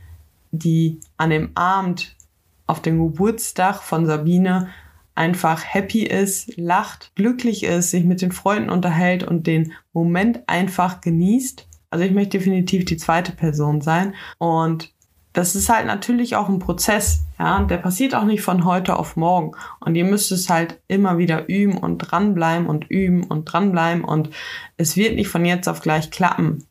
die 0.52 1.00
an 1.16 1.30
dem 1.30 1.50
Abend 1.54 2.16
auf 2.66 2.82
dem 2.82 2.98
Geburtstag 2.98 3.82
von 3.82 4.06
Sabine 4.06 4.68
einfach 5.16 5.64
happy 5.64 6.02
ist, 6.02 6.56
lacht, 6.56 7.12
glücklich 7.14 7.64
ist, 7.64 7.90
sich 7.90 8.04
mit 8.04 8.22
den 8.22 8.32
Freunden 8.32 8.70
unterhält 8.70 9.24
und 9.24 9.46
den 9.46 9.72
Moment 9.92 10.48
einfach 10.48 11.00
genießt 11.00 11.66
also 11.90 12.04
ich 12.04 12.12
möchte 12.12 12.38
definitiv 12.38 12.84
die 12.84 12.96
zweite 12.96 13.32
Person 13.32 13.80
sein. 13.80 14.14
Und 14.38 14.92
das 15.32 15.54
ist 15.54 15.68
halt 15.68 15.86
natürlich 15.86 16.36
auch 16.36 16.48
ein 16.48 16.58
Prozess, 16.58 17.24
ja, 17.38 17.62
der 17.62 17.76
passiert 17.76 18.14
auch 18.14 18.24
nicht 18.24 18.42
von 18.42 18.64
heute 18.64 18.96
auf 18.96 19.16
morgen. 19.16 19.52
Und 19.80 19.94
ihr 19.94 20.04
müsst 20.04 20.32
es 20.32 20.48
halt 20.48 20.80
immer 20.88 21.18
wieder 21.18 21.48
üben 21.48 21.76
und 21.76 21.98
dranbleiben 21.98 22.66
und 22.66 22.90
üben 22.90 23.24
und 23.24 23.44
dranbleiben 23.44 24.04
und 24.04 24.30
es 24.76 24.96
wird 24.96 25.14
nicht 25.14 25.28
von 25.28 25.44
jetzt 25.44 25.68
auf 25.68 25.80
gleich 25.80 26.10
klappen. 26.10 26.64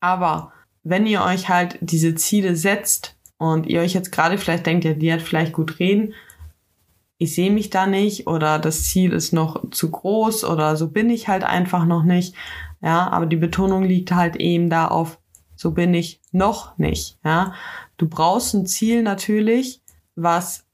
Aber 0.00 0.52
wenn 0.84 1.06
ihr 1.06 1.22
euch 1.22 1.48
halt 1.48 1.78
diese 1.80 2.14
Ziele 2.14 2.56
setzt 2.56 3.16
und 3.38 3.66
ihr 3.66 3.80
euch 3.80 3.94
jetzt 3.94 4.12
gerade 4.12 4.38
vielleicht 4.38 4.66
denkt, 4.66 4.84
ja, 4.84 4.94
die 4.94 5.12
hat 5.12 5.22
vielleicht 5.22 5.52
gut 5.52 5.80
reden, 5.80 6.14
ich 7.22 7.36
sehe 7.36 7.52
mich 7.52 7.70
da 7.70 7.86
nicht 7.86 8.26
oder 8.26 8.58
das 8.58 8.82
Ziel 8.84 9.12
ist 9.12 9.32
noch 9.32 9.70
zu 9.70 9.90
groß 9.90 10.44
oder 10.44 10.76
so 10.76 10.88
bin 10.88 11.08
ich 11.08 11.28
halt 11.28 11.44
einfach 11.44 11.86
noch 11.86 12.02
nicht. 12.02 12.34
Ja, 12.82 13.08
aber 13.10 13.26
die 13.26 13.36
Betonung 13.36 13.84
liegt 13.84 14.10
halt 14.10 14.34
eben 14.36 14.68
da 14.68 14.88
auf, 14.88 15.20
so 15.54 15.70
bin 15.70 15.94
ich 15.94 16.20
noch 16.32 16.76
nicht. 16.78 17.20
Ja, 17.24 17.54
du 17.96 18.08
brauchst 18.08 18.54
ein 18.54 18.66
Ziel 18.66 19.04
natürlich, 19.04 19.82
was 20.16 20.66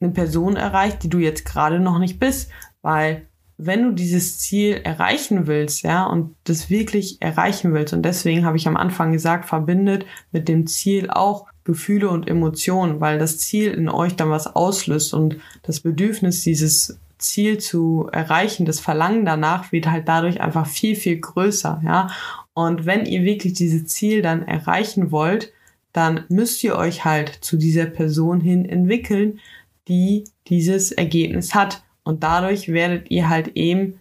eine 0.00 0.10
Person 0.10 0.56
erreicht, 0.56 1.04
die 1.04 1.08
du 1.08 1.18
jetzt 1.18 1.44
gerade 1.44 1.78
noch 1.78 2.00
nicht 2.00 2.18
bist, 2.18 2.50
weil 2.82 3.28
wenn 3.58 3.82
du 3.82 3.92
dieses 3.92 4.38
Ziel 4.38 4.80
erreichen 4.82 5.46
willst, 5.46 5.82
ja, 5.82 6.04
und 6.06 6.34
das 6.44 6.70
wirklich 6.70 7.20
erreichen 7.20 7.72
willst, 7.74 7.92
und 7.92 8.02
deswegen 8.02 8.44
habe 8.44 8.56
ich 8.56 8.66
am 8.66 8.76
Anfang 8.76 9.12
gesagt, 9.12 9.46
verbindet 9.46 10.06
mit 10.32 10.48
dem 10.48 10.66
Ziel 10.66 11.10
auch 11.10 11.46
Gefühle 11.64 12.10
und 12.10 12.28
Emotionen, 12.28 13.00
weil 13.00 13.18
das 13.18 13.38
Ziel 13.38 13.72
in 13.72 13.88
euch 13.88 14.16
dann 14.16 14.30
was 14.30 14.54
auslöst 14.54 15.14
und 15.14 15.36
das 15.62 15.80
Bedürfnis, 15.80 16.42
dieses 16.42 16.98
Ziel 17.18 17.58
zu 17.58 18.08
erreichen, 18.12 18.66
das 18.66 18.80
Verlangen 18.80 19.24
danach 19.24 19.70
wird 19.70 19.88
halt 19.88 20.08
dadurch 20.08 20.40
einfach 20.40 20.66
viel, 20.66 20.96
viel 20.96 21.18
größer, 21.20 21.80
ja. 21.84 22.10
Und 22.54 22.84
wenn 22.84 23.06
ihr 23.06 23.22
wirklich 23.22 23.54
dieses 23.54 23.86
Ziel 23.86 24.22
dann 24.22 24.42
erreichen 24.42 25.10
wollt, 25.10 25.52
dann 25.92 26.24
müsst 26.28 26.64
ihr 26.64 26.76
euch 26.76 27.04
halt 27.04 27.28
zu 27.28 27.56
dieser 27.56 27.86
Person 27.86 28.40
hin 28.40 28.64
entwickeln, 28.64 29.40
die 29.88 30.24
dieses 30.48 30.92
Ergebnis 30.92 31.54
hat. 31.54 31.82
Und 32.04 32.22
dadurch 32.22 32.68
werdet 32.68 33.10
ihr 33.10 33.28
halt 33.28 33.56
eben, 33.56 34.00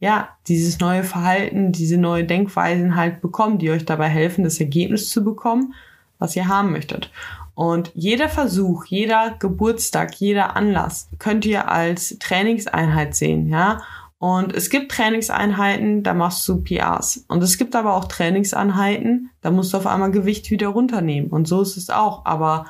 ja, 0.00 0.28
dieses 0.46 0.78
neue 0.80 1.02
Verhalten, 1.02 1.72
diese 1.72 1.98
neue 1.98 2.24
Denkweisen 2.24 2.96
halt 2.96 3.20
bekommen, 3.20 3.58
die 3.58 3.70
euch 3.70 3.84
dabei 3.84 4.08
helfen, 4.08 4.44
das 4.44 4.60
Ergebnis 4.60 5.10
zu 5.10 5.24
bekommen, 5.24 5.74
was 6.18 6.36
ihr 6.36 6.48
haben 6.48 6.72
möchtet. 6.72 7.10
Und 7.54 7.90
jeder 7.94 8.28
Versuch, 8.28 8.84
jeder 8.84 9.34
Geburtstag, 9.38 10.14
jeder 10.14 10.54
Anlass 10.54 11.08
könnt 11.18 11.44
ihr 11.44 11.68
als 11.68 12.16
Trainingseinheit 12.20 13.16
sehen, 13.16 13.48
ja. 13.48 13.82
Und 14.20 14.52
es 14.52 14.68
gibt 14.68 14.92
Trainingseinheiten, 14.92 16.02
da 16.02 16.12
machst 16.12 16.46
du 16.48 16.62
PRs. 16.62 17.24
Und 17.28 17.42
es 17.42 17.56
gibt 17.56 17.76
aber 17.76 17.94
auch 17.94 18.06
Trainingseinheiten, 18.06 19.30
da 19.42 19.50
musst 19.50 19.72
du 19.72 19.76
auf 19.76 19.86
einmal 19.86 20.10
Gewicht 20.10 20.50
wieder 20.50 20.68
runternehmen. 20.68 21.30
Und 21.30 21.46
so 21.46 21.62
ist 21.62 21.76
es 21.76 21.90
auch. 21.90 22.24
Aber 22.26 22.66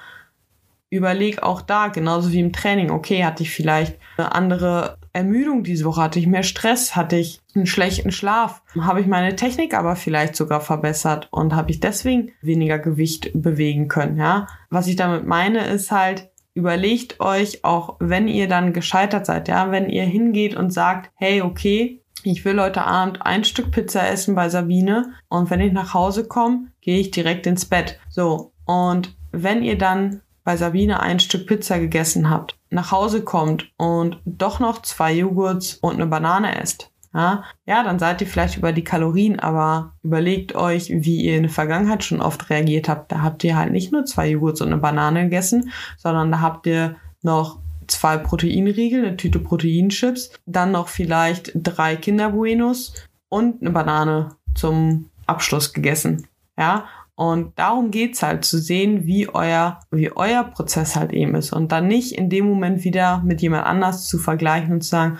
überleg 0.90 1.42
auch 1.42 1.60
da, 1.60 1.88
genauso 1.88 2.32
wie 2.32 2.40
im 2.40 2.52
Training, 2.52 2.90
okay, 2.90 3.24
hatte 3.24 3.42
ich 3.42 3.50
vielleicht 3.50 3.98
eine 4.16 4.34
andere 4.34 4.98
Ermüdung 5.12 5.62
diese 5.62 5.84
Woche, 5.84 6.02
hatte 6.02 6.18
ich 6.18 6.26
mehr 6.26 6.42
Stress, 6.42 6.96
hatte 6.96 7.16
ich 7.16 7.40
einen 7.54 7.66
schlechten 7.66 8.12
Schlaf, 8.12 8.62
habe 8.80 9.00
ich 9.00 9.06
meine 9.06 9.36
Technik 9.36 9.74
aber 9.74 9.96
vielleicht 9.96 10.36
sogar 10.36 10.60
verbessert 10.60 11.28
und 11.30 11.54
habe 11.54 11.70
ich 11.70 11.80
deswegen 11.80 12.32
weniger 12.40 12.78
Gewicht 12.78 13.30
bewegen 13.34 13.88
können, 13.88 14.16
ja. 14.16 14.46
Was 14.70 14.86
ich 14.86 14.96
damit 14.96 15.26
meine, 15.26 15.66
ist 15.66 15.90
halt, 15.90 16.30
überlegt 16.54 17.20
euch 17.20 17.64
auch, 17.64 17.96
wenn 18.00 18.26
ihr 18.26 18.48
dann 18.48 18.72
gescheitert 18.72 19.26
seid, 19.26 19.48
ja, 19.48 19.70
wenn 19.70 19.88
ihr 19.90 20.04
hingeht 20.04 20.56
und 20.56 20.72
sagt, 20.72 21.10
hey, 21.14 21.42
okay, 21.42 22.02
ich 22.24 22.44
will 22.44 22.60
heute 22.60 22.84
Abend 22.84 23.24
ein 23.24 23.44
Stück 23.44 23.70
Pizza 23.70 24.08
essen 24.08 24.34
bei 24.34 24.48
Sabine 24.48 25.12
und 25.28 25.50
wenn 25.50 25.60
ich 25.60 25.72
nach 25.72 25.94
Hause 25.94 26.26
komme, 26.26 26.68
gehe 26.80 26.98
ich 26.98 27.10
direkt 27.10 27.46
ins 27.46 27.64
Bett. 27.64 28.00
So. 28.08 28.52
Und 28.64 29.16
wenn 29.30 29.62
ihr 29.62 29.78
dann 29.78 30.20
bei 30.48 30.56
Sabine 30.56 31.00
ein 31.00 31.20
Stück 31.20 31.46
Pizza 31.46 31.78
gegessen 31.78 32.30
habt, 32.30 32.56
nach 32.70 32.90
Hause 32.90 33.22
kommt 33.22 33.70
und 33.76 34.18
doch 34.24 34.60
noch 34.60 34.80
zwei 34.80 35.12
Joghurts 35.12 35.74
und 35.74 35.96
eine 35.96 36.06
Banane 36.06 36.58
esst, 36.58 36.90
ja, 37.12 37.44
ja, 37.66 37.82
dann 37.82 37.98
seid 37.98 38.22
ihr 38.22 38.26
vielleicht 38.26 38.56
über 38.56 38.72
die 38.72 38.82
Kalorien, 38.82 39.40
aber 39.40 39.92
überlegt 40.02 40.54
euch, 40.54 40.88
wie 40.88 41.20
ihr 41.20 41.36
in 41.36 41.42
der 41.42 41.52
Vergangenheit 41.52 42.02
schon 42.02 42.22
oft 42.22 42.48
reagiert 42.48 42.88
habt. 42.88 43.12
Da 43.12 43.20
habt 43.20 43.44
ihr 43.44 43.58
halt 43.58 43.72
nicht 43.72 43.92
nur 43.92 44.06
zwei 44.06 44.30
Joghurts 44.30 44.62
und 44.62 44.68
eine 44.68 44.78
Banane 44.78 45.24
gegessen, 45.24 45.70
sondern 45.98 46.32
da 46.32 46.40
habt 46.40 46.66
ihr 46.66 46.96
noch 47.20 47.58
zwei 47.86 48.16
Proteinriegel, 48.16 49.04
eine 49.04 49.18
Tüte 49.18 49.40
Proteinchips, 49.40 50.30
dann 50.46 50.72
noch 50.72 50.88
vielleicht 50.88 51.52
drei 51.56 51.94
Kinderbuenos 51.96 52.94
und 53.28 53.60
eine 53.60 53.70
Banane 53.70 54.30
zum 54.54 55.10
Abschluss 55.26 55.74
gegessen. 55.74 56.26
Ja, 56.56 56.86
und 57.18 57.58
darum 57.58 57.90
geht's 57.90 58.22
halt, 58.22 58.44
zu 58.44 58.60
sehen, 58.60 59.04
wie 59.04 59.28
euer, 59.28 59.80
wie 59.90 60.12
euer 60.14 60.44
Prozess 60.44 60.94
halt 60.94 61.12
eben 61.12 61.34
ist. 61.34 61.52
Und 61.52 61.72
dann 61.72 61.88
nicht 61.88 62.12
in 62.12 62.30
dem 62.30 62.46
Moment 62.46 62.84
wieder 62.84 63.22
mit 63.24 63.42
jemand 63.42 63.66
anders 63.66 64.06
zu 64.06 64.18
vergleichen 64.18 64.74
und 64.74 64.82
zu 64.82 64.90
sagen, 64.90 65.18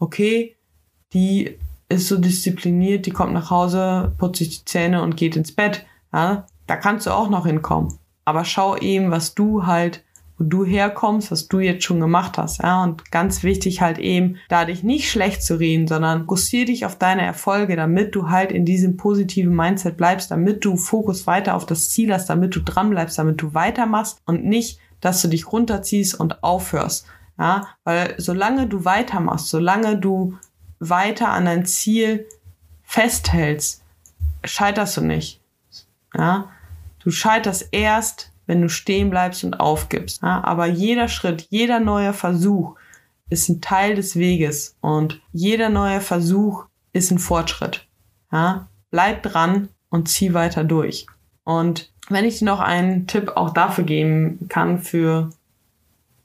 okay, 0.00 0.56
die 1.12 1.56
ist 1.88 2.08
so 2.08 2.18
diszipliniert, 2.18 3.06
die 3.06 3.12
kommt 3.12 3.32
nach 3.32 3.48
Hause, 3.50 4.12
putzt 4.18 4.38
sich 4.40 4.58
die 4.58 4.64
Zähne 4.64 5.02
und 5.02 5.16
geht 5.16 5.36
ins 5.36 5.52
Bett. 5.52 5.86
Ja, 6.12 6.46
da 6.66 6.74
kannst 6.74 7.06
du 7.06 7.12
auch 7.12 7.30
noch 7.30 7.46
hinkommen. 7.46 7.96
Aber 8.24 8.44
schau 8.44 8.76
eben, 8.76 9.12
was 9.12 9.36
du 9.36 9.66
halt 9.66 10.02
wo 10.38 10.44
du 10.44 10.64
herkommst, 10.64 11.30
was 11.30 11.48
du 11.48 11.60
jetzt 11.60 11.84
schon 11.84 12.00
gemacht 12.00 12.38
hast. 12.38 12.62
Ja? 12.62 12.82
Und 12.82 13.10
ganz 13.10 13.42
wichtig 13.42 13.80
halt 13.80 13.98
eben, 13.98 14.36
da 14.48 14.64
dich 14.64 14.82
nicht 14.82 15.10
schlecht 15.10 15.42
zu 15.42 15.58
reden, 15.58 15.86
sondern 15.86 16.20
fokussier 16.20 16.66
dich 16.66 16.84
auf 16.84 16.96
deine 16.96 17.22
Erfolge, 17.22 17.76
damit 17.76 18.14
du 18.14 18.28
halt 18.28 18.52
in 18.52 18.64
diesem 18.64 18.96
positiven 18.96 19.54
Mindset 19.54 19.96
bleibst, 19.96 20.30
damit 20.30 20.64
du 20.64 20.76
Fokus 20.76 21.26
weiter 21.26 21.54
auf 21.54 21.66
das 21.66 21.90
Ziel 21.90 22.12
hast, 22.12 22.28
damit 22.28 22.54
du 22.54 22.60
dran 22.60 22.90
bleibst, 22.90 23.18
damit 23.18 23.40
du 23.40 23.54
weitermachst 23.54 24.20
und 24.26 24.44
nicht, 24.44 24.78
dass 25.00 25.22
du 25.22 25.28
dich 25.28 25.52
runterziehst 25.52 26.18
und 26.18 26.42
aufhörst. 26.42 27.06
Ja, 27.38 27.68
weil 27.84 28.14
solange 28.18 28.66
du 28.66 28.84
weitermachst, 28.84 29.48
solange 29.48 29.98
du 29.98 30.38
weiter 30.78 31.28
an 31.28 31.44
dein 31.44 31.66
Ziel 31.66 32.26
festhältst, 32.82 33.82
scheiterst 34.44 34.96
du 34.96 35.00
nicht. 35.02 35.40
Ja, 36.16 36.48
du 37.00 37.10
scheiterst 37.10 37.68
erst, 37.72 38.32
wenn 38.46 38.62
du 38.62 38.68
stehen 38.68 39.10
bleibst 39.10 39.44
und 39.44 39.60
aufgibst. 39.60 40.22
Ja, 40.22 40.42
aber 40.44 40.66
jeder 40.66 41.08
Schritt, 41.08 41.46
jeder 41.50 41.80
neue 41.80 42.12
Versuch 42.12 42.76
ist 43.28 43.48
ein 43.48 43.60
Teil 43.60 43.96
des 43.96 44.16
Weges 44.16 44.76
und 44.80 45.20
jeder 45.32 45.68
neue 45.68 46.00
Versuch 46.00 46.64
ist 46.92 47.10
ein 47.10 47.18
Fortschritt. 47.18 47.86
Ja, 48.32 48.68
bleib 48.90 49.22
dran 49.22 49.68
und 49.90 50.08
zieh 50.08 50.34
weiter 50.34 50.64
durch. 50.64 51.06
Und 51.44 51.92
wenn 52.08 52.24
ich 52.24 52.38
dir 52.38 52.44
noch 52.44 52.60
einen 52.60 53.06
Tipp 53.06 53.32
auch 53.36 53.50
dafür 53.50 53.84
geben 53.84 54.46
kann 54.48 54.80
für 54.80 55.30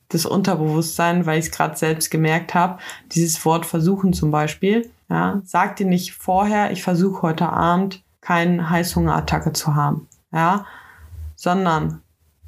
das 0.10 0.26
Unterbewusstsein, 0.26 1.26
weil 1.26 1.40
ich 1.40 1.46
es 1.46 1.52
gerade 1.52 1.78
selbst 1.78 2.12
gemerkt 2.12 2.54
habe, 2.54 2.80
dieses 3.12 3.44
Wort 3.46 3.66
versuchen 3.66 4.14
zum 4.14 4.30
Beispiel, 4.30 4.90
ja, 5.10 5.42
sag 5.46 5.78
dir 5.78 5.88
nicht 5.88 6.14
vorher, 6.14 6.72
ich 6.72 6.84
versuche 6.84 7.22
heute 7.22 7.50
Abend 7.50 8.04
keine 8.20 8.70
Heißhungerattacke 8.70 9.54
zu 9.54 9.76
haben, 9.76 10.08
ja, 10.32 10.66
sondern 11.36 12.02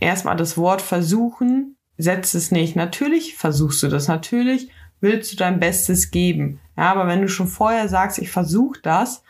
erstmal 0.03 0.35
das 0.35 0.57
Wort 0.57 0.81
versuchen, 0.81 1.75
setzt 1.97 2.35
es 2.35 2.51
nicht. 2.51 2.75
Natürlich 2.75 3.35
versuchst 3.35 3.81
du 3.83 3.87
das, 3.87 4.07
natürlich 4.07 4.69
willst 5.01 5.31
du 5.33 5.35
dein 5.35 5.59
Bestes 5.59 6.11
geben. 6.11 6.59
Ja, 6.77 6.91
aber 6.91 7.07
wenn 7.07 7.21
du 7.21 7.27
schon 7.27 7.47
vorher 7.47 7.89
sagst, 7.89 8.19
ich 8.19 8.31
versuche 8.31 8.79
das, 8.81 9.23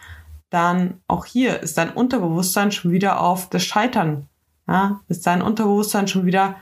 dann 0.50 1.02
auch 1.08 1.26
hier 1.26 1.62
ist 1.62 1.78
dein 1.78 1.90
Unterbewusstsein 1.90 2.72
schon 2.72 2.92
wieder 2.92 3.22
auf 3.22 3.50
das 3.50 3.64
Scheitern. 3.64 4.28
Ja, 4.68 5.02
ist 5.08 5.26
dein 5.26 5.42
Unterbewusstsein 5.42 6.08
schon 6.08 6.26
wieder, 6.26 6.56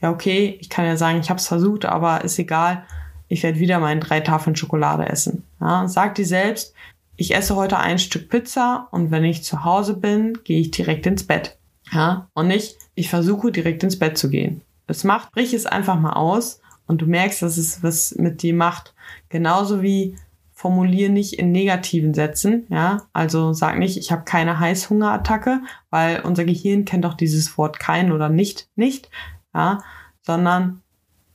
ja, 0.00 0.10
okay, 0.10 0.56
ich 0.60 0.70
kann 0.70 0.86
ja 0.86 0.96
sagen, 0.96 1.18
ich 1.18 1.28
habe 1.28 1.38
es 1.38 1.48
versucht, 1.48 1.84
aber 1.84 2.24
ist 2.24 2.38
egal, 2.38 2.84
ich 3.28 3.42
werde 3.42 3.58
wieder 3.58 3.78
meine 3.78 4.00
drei 4.00 4.20
Tafeln 4.20 4.56
Schokolade 4.56 5.08
essen. 5.08 5.42
Ja, 5.60 5.88
sag 5.88 6.14
dir 6.14 6.24
selbst, 6.24 6.72
ich 7.16 7.34
esse 7.34 7.56
heute 7.56 7.78
ein 7.78 7.98
Stück 7.98 8.28
Pizza 8.28 8.88
und 8.90 9.10
wenn 9.10 9.24
ich 9.24 9.42
zu 9.42 9.64
Hause 9.64 9.96
bin, 9.96 10.38
gehe 10.44 10.60
ich 10.60 10.70
direkt 10.70 11.06
ins 11.06 11.26
Bett. 11.26 11.58
Ja, 11.92 12.28
und 12.34 12.48
nicht, 12.48 12.76
ich 12.94 13.10
versuche 13.10 13.52
direkt 13.52 13.82
ins 13.82 13.98
Bett 13.98 14.18
zu 14.18 14.28
gehen. 14.28 14.62
Es 14.86 15.04
macht, 15.04 15.32
brich 15.32 15.54
es 15.54 15.66
einfach 15.66 15.98
mal 15.98 16.14
aus 16.14 16.60
und 16.86 17.02
du 17.02 17.06
merkst, 17.06 17.42
dass 17.42 17.56
es 17.56 17.82
was 17.82 18.14
mit 18.16 18.42
dir 18.42 18.54
macht. 18.54 18.94
Genauso 19.28 19.82
wie 19.82 20.16
formulier 20.52 21.10
nicht 21.10 21.34
in 21.34 21.52
negativen 21.52 22.14
Sätzen, 22.14 22.66
ja, 22.70 23.02
also 23.12 23.52
sag 23.52 23.78
nicht, 23.78 23.98
ich 23.98 24.10
habe 24.10 24.24
keine 24.24 24.58
Heißhungerattacke, 24.58 25.60
weil 25.90 26.20
unser 26.20 26.44
Gehirn 26.44 26.86
kennt 26.86 27.04
doch 27.04 27.14
dieses 27.14 27.58
Wort 27.58 27.78
kein 27.78 28.10
oder 28.10 28.30
nicht, 28.30 28.70
nicht, 28.74 29.10
ja, 29.54 29.82
sondern 30.22 30.82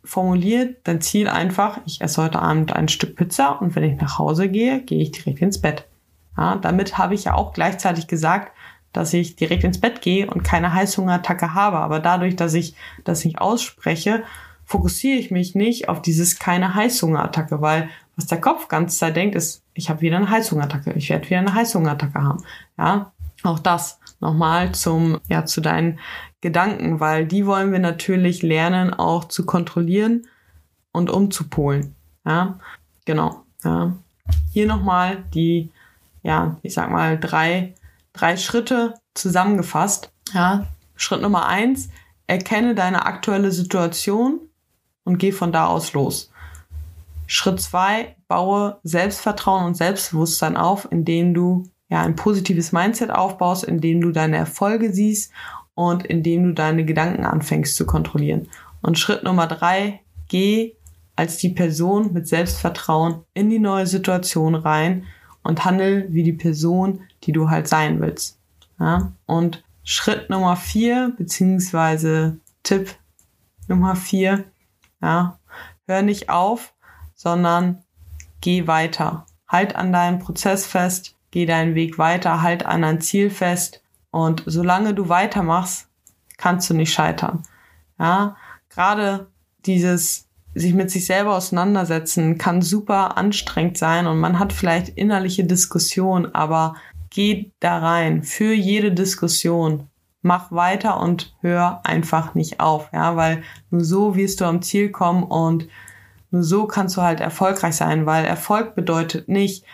formulier 0.03 0.75
dein 0.83 1.01
Ziel 1.01 1.27
einfach, 1.27 1.79
ich 1.85 2.01
esse 2.01 2.23
heute 2.23 2.39
Abend 2.39 2.73
ein 2.73 2.87
Stück 2.87 3.15
Pizza 3.15 3.61
und 3.61 3.75
wenn 3.75 3.83
ich 3.83 4.01
nach 4.01 4.17
Hause 4.17 4.49
gehe, 4.49 4.81
gehe 4.81 5.03
ich 5.03 5.11
direkt 5.11 5.41
ins 5.41 5.61
Bett. 5.61 5.87
Ja, 6.35 6.55
damit 6.55 6.97
habe 6.97 7.13
ich 7.13 7.25
ja 7.25 7.35
auch 7.35 7.53
gleichzeitig 7.53 8.07
gesagt, 8.07 8.51
dass 8.93 9.13
ich 9.13 9.35
direkt 9.35 9.63
ins 9.63 9.79
Bett 9.79 10.01
gehe 10.01 10.27
und 10.27 10.43
keine 10.43 10.73
Heißhungerattacke 10.73 11.53
habe. 11.53 11.77
Aber 11.77 11.99
dadurch, 11.99 12.35
dass 12.35 12.53
ich 12.53 12.75
das 13.03 13.23
nicht 13.23 13.39
ausspreche, 13.39 14.23
fokussiere 14.65 15.17
ich 15.17 15.31
mich 15.31 15.55
nicht 15.55 15.89
auf 15.89 16.01
dieses 16.01 16.39
keine 16.39 16.75
Heißhungerattacke, 16.75 17.61
weil 17.61 17.89
was 18.15 18.27
der 18.27 18.41
Kopf 18.41 18.67
ganz 18.67 18.97
Zeit 18.97 19.15
denkt, 19.15 19.35
ist, 19.35 19.63
ich 19.73 19.89
habe 19.89 20.01
wieder 20.01 20.17
eine 20.17 20.29
Heißhungerattacke, 20.29 20.93
ich 20.93 21.09
werde 21.09 21.29
wieder 21.29 21.39
eine 21.39 21.53
Heißhungerattacke 21.53 22.21
haben. 22.21 22.43
Ja, 22.77 23.11
auch 23.43 23.59
das 23.59 23.99
nochmal 24.19 24.73
zum, 24.73 25.19
ja, 25.27 25.45
zu 25.45 25.61
deinen 25.61 25.99
Gedanken, 26.41 26.99
weil 26.99 27.25
die 27.25 27.45
wollen 27.45 27.71
wir 27.71 27.79
natürlich 27.79 28.43
lernen, 28.43 28.93
auch 28.93 29.25
zu 29.25 29.45
kontrollieren 29.45 30.27
und 30.91 31.09
umzupolen. 31.09 31.95
Ja, 32.25 32.59
genau. 33.05 33.43
Ja. 33.63 33.93
Hier 34.51 34.67
nochmal 34.67 35.23
die, 35.33 35.69
ja, 36.23 36.57
ich 36.61 36.73
sag 36.73 36.91
mal, 36.91 37.19
drei 37.19 37.73
drei 38.13 38.37
Schritte 38.37 38.95
zusammengefasst. 39.13 40.11
Ja, 40.33 40.67
Schritt 40.95 41.21
Nummer 41.21 41.47
eins, 41.47 41.89
erkenne 42.27 42.75
deine 42.75 43.05
aktuelle 43.05 43.51
Situation. 43.51 44.39
und 45.03 45.17
geh 45.17 45.31
von 45.31 45.51
da 45.51 45.65
aus 45.65 45.93
los. 45.93 46.31
Schritt 47.25 47.59
zwei, 47.59 48.15
baue 48.27 48.77
Selbstvertrauen 48.83 49.65
und 49.65 49.75
Selbstbewusstsein 49.75 50.57
auf, 50.57 50.87
indem 50.91 51.33
du 51.33 51.63
ja 51.89 52.01
ein 52.01 52.15
positives 52.15 52.71
Mindset 52.71 53.09
aufbaust, 53.09 53.63
indem 53.63 54.01
du 54.01 54.11
deine 54.11 54.37
Erfolge 54.37 54.93
siehst 54.93 55.31
und 55.73 56.05
indem 56.05 56.43
du 56.43 56.53
deine 56.53 56.85
Gedanken 56.85 57.25
anfängst 57.25 57.75
zu 57.75 57.85
kontrollieren. 57.85 58.47
Und 58.81 58.99
Schritt 58.99 59.23
Nummer 59.23 59.47
drei, 59.47 60.01
geh 60.27 60.75
als 61.15 61.37
die 61.37 61.49
Person 61.49 62.13
mit 62.13 62.27
Selbstvertrauen 62.27 63.23
in 63.33 63.49
die 63.49 63.59
neue 63.59 63.87
Situation 63.87 64.55
rein 64.55 65.05
und 65.43 65.65
handel 65.65 66.07
wie 66.09 66.23
die 66.23 66.33
Person, 66.33 67.01
die 67.23 67.31
du 67.31 67.49
halt 67.49 67.67
sein 67.67 68.01
willst. 68.01 68.39
Ja? 68.79 69.11
Und 69.25 69.63
Schritt 69.83 70.29
Nummer 70.29 70.55
vier, 70.55 71.13
beziehungsweise 71.17 72.37
Tipp 72.63 72.95
Nummer 73.67 73.95
vier, 73.95 74.45
ja, 75.01 75.39
hör 75.87 76.01
nicht 76.01 76.29
auf, 76.29 76.73
sondern 77.15 77.83
geh 78.41 78.67
weiter. 78.67 79.25
Halt 79.47 79.75
an 79.75 79.91
deinem 79.91 80.19
Prozess 80.19 80.65
fest, 80.65 81.15
geh 81.31 81.45
deinen 81.45 81.75
Weg 81.75 81.97
weiter, 81.97 82.41
halt 82.41 82.65
an 82.65 82.81
dein 82.83 83.01
Ziel 83.01 83.29
fest 83.29 83.81
und 84.11 84.43
solange 84.45 84.93
du 84.93 85.09
weitermachst, 85.09 85.87
kannst 86.37 86.69
du 86.69 86.73
nicht 86.73 86.93
scheitern. 86.93 87.43
Ja, 87.99 88.35
gerade 88.69 89.27
dieses 89.65 90.27
sich 90.53 90.73
mit 90.73 90.91
sich 90.91 91.05
selber 91.05 91.35
auseinandersetzen 91.35 92.37
kann 92.37 92.61
super 92.61 93.17
anstrengend 93.17 93.77
sein 93.77 94.05
und 94.05 94.19
man 94.19 94.37
hat 94.37 94.51
vielleicht 94.51 94.89
innerliche 94.89 95.45
Diskussion, 95.45 96.33
aber 96.35 96.75
geh 97.11 97.51
da 97.59 97.77
rein 97.77 98.23
für 98.23 98.53
jede 98.53 98.91
Diskussion. 98.91 99.87
Mach 100.23 100.51
weiter 100.51 100.99
und 100.99 101.35
hör 101.41 101.81
einfach 101.83 102.35
nicht 102.35 102.59
auf, 102.59 102.89
ja, 102.93 103.15
weil 103.15 103.43
nur 103.69 103.83
so 103.83 104.15
wirst 104.15 104.41
du 104.41 104.45
am 104.45 104.61
Ziel 104.61 104.89
kommen 104.89 105.23
und 105.23 105.67
nur 106.31 106.43
so 106.43 106.65
kannst 106.65 106.97
du 106.97 107.01
halt 107.01 107.19
erfolgreich 107.19 107.75
sein, 107.75 108.05
weil 108.05 108.25
Erfolg 108.25 108.75
bedeutet 108.75 109.27
nicht, 109.27 109.65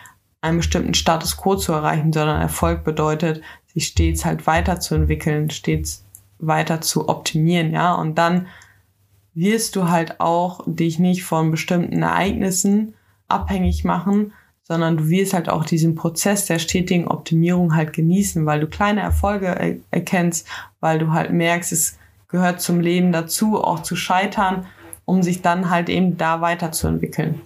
einen 0.41 0.57
bestimmten 0.57 0.93
Status 0.93 1.37
quo 1.37 1.55
zu 1.55 1.73
erreichen, 1.73 2.13
sondern 2.13 2.41
Erfolg 2.41 2.83
bedeutet, 2.83 3.41
sich 3.73 3.87
stets 3.87 4.25
halt 4.25 4.47
weiterzuentwickeln, 4.47 5.49
stets 5.49 6.05
weiter 6.39 6.81
zu 6.81 7.09
optimieren, 7.09 7.71
ja, 7.71 7.93
und 7.93 8.15
dann 8.15 8.47
wirst 9.33 9.75
du 9.75 9.89
halt 9.89 10.19
auch 10.19 10.61
dich 10.65 10.97
nicht 10.99 11.23
von 11.23 11.51
bestimmten 11.51 12.01
Ereignissen 12.01 12.93
abhängig 13.27 13.83
machen, 13.83 14.33
sondern 14.67 14.97
du 14.97 15.07
wirst 15.07 15.33
halt 15.33 15.47
auch 15.47 15.63
diesen 15.63 15.95
Prozess 15.95 16.45
der 16.45 16.59
stetigen 16.59 17.07
Optimierung 17.07 17.73
halt 17.73 17.93
genießen, 17.93 18.45
weil 18.45 18.59
du 18.59 18.67
kleine 18.67 18.99
Erfolge 18.99 19.47
er 19.47 19.77
erkennst, 19.91 20.45
weil 20.81 20.99
du 20.99 21.13
halt 21.13 21.31
merkst, 21.31 21.71
es 21.71 21.97
gehört 22.27 22.59
zum 22.59 22.81
Leben 22.81 23.13
dazu, 23.13 23.63
auch 23.63 23.81
zu 23.81 23.95
scheitern, 23.95 24.65
um 25.05 25.23
sich 25.23 25.41
dann 25.41 25.69
halt 25.69 25.87
eben 25.87 26.17
da 26.17 26.41
weiterzuentwickeln. 26.41 27.41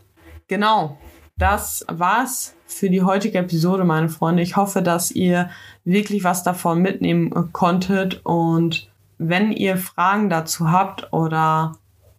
Genau, 0.47 0.97
das 1.37 1.85
war's 1.87 2.55
für 2.65 2.89
die 2.89 3.03
heutige 3.03 3.37
Episode, 3.37 3.83
meine 3.83 4.09
Freunde. 4.09 4.41
Ich 4.41 4.55
hoffe, 4.55 4.81
dass 4.81 5.11
ihr 5.11 5.51
wirklich 5.83 6.23
was 6.23 6.41
davon 6.41 6.81
mitnehmen 6.81 7.51
konntet 7.53 8.25
und 8.25 8.89
wenn 9.19 9.51
ihr 9.51 9.77
Fragen 9.77 10.31
dazu 10.31 10.71
habt 10.71 11.13
oder 11.13 11.73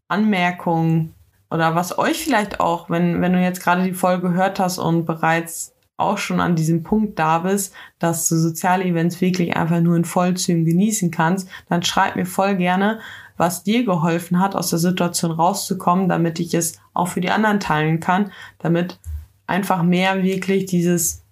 Anmerkungen 0.06 1.12
oder 1.52 1.74
was 1.74 1.98
euch 1.98 2.24
vielleicht 2.24 2.60
auch, 2.60 2.88
wenn, 2.88 3.20
wenn 3.20 3.34
du 3.34 3.42
jetzt 3.42 3.62
gerade 3.62 3.84
die 3.84 3.92
Folge 3.92 4.30
gehört 4.30 4.58
hast 4.58 4.78
und 4.78 5.04
bereits 5.04 5.74
auch 5.98 6.18
schon 6.18 6.40
an 6.40 6.56
diesem 6.56 6.82
Punkt 6.82 7.18
da 7.18 7.40
bist, 7.40 7.74
dass 7.98 8.28
du 8.28 8.36
soziale 8.36 8.84
Events 8.84 9.20
wirklich 9.20 9.56
einfach 9.56 9.80
nur 9.80 9.96
in 9.96 10.04
Vollzügen 10.04 10.64
genießen 10.64 11.10
kannst, 11.10 11.48
dann 11.68 11.82
schreib 11.82 12.16
mir 12.16 12.26
voll 12.26 12.56
gerne, 12.56 13.00
was 13.36 13.64
dir 13.64 13.84
geholfen 13.84 14.40
hat, 14.40 14.56
aus 14.56 14.70
der 14.70 14.78
Situation 14.78 15.30
rauszukommen, 15.30 16.08
damit 16.08 16.40
ich 16.40 16.54
es 16.54 16.80
auch 16.94 17.08
für 17.08 17.20
die 17.20 17.30
anderen 17.30 17.60
teilen 17.60 18.00
kann, 18.00 18.32
damit 18.58 18.98
einfach 19.46 19.82
mehr 19.82 20.22
wirklich 20.22 20.66
dieses 20.66 21.22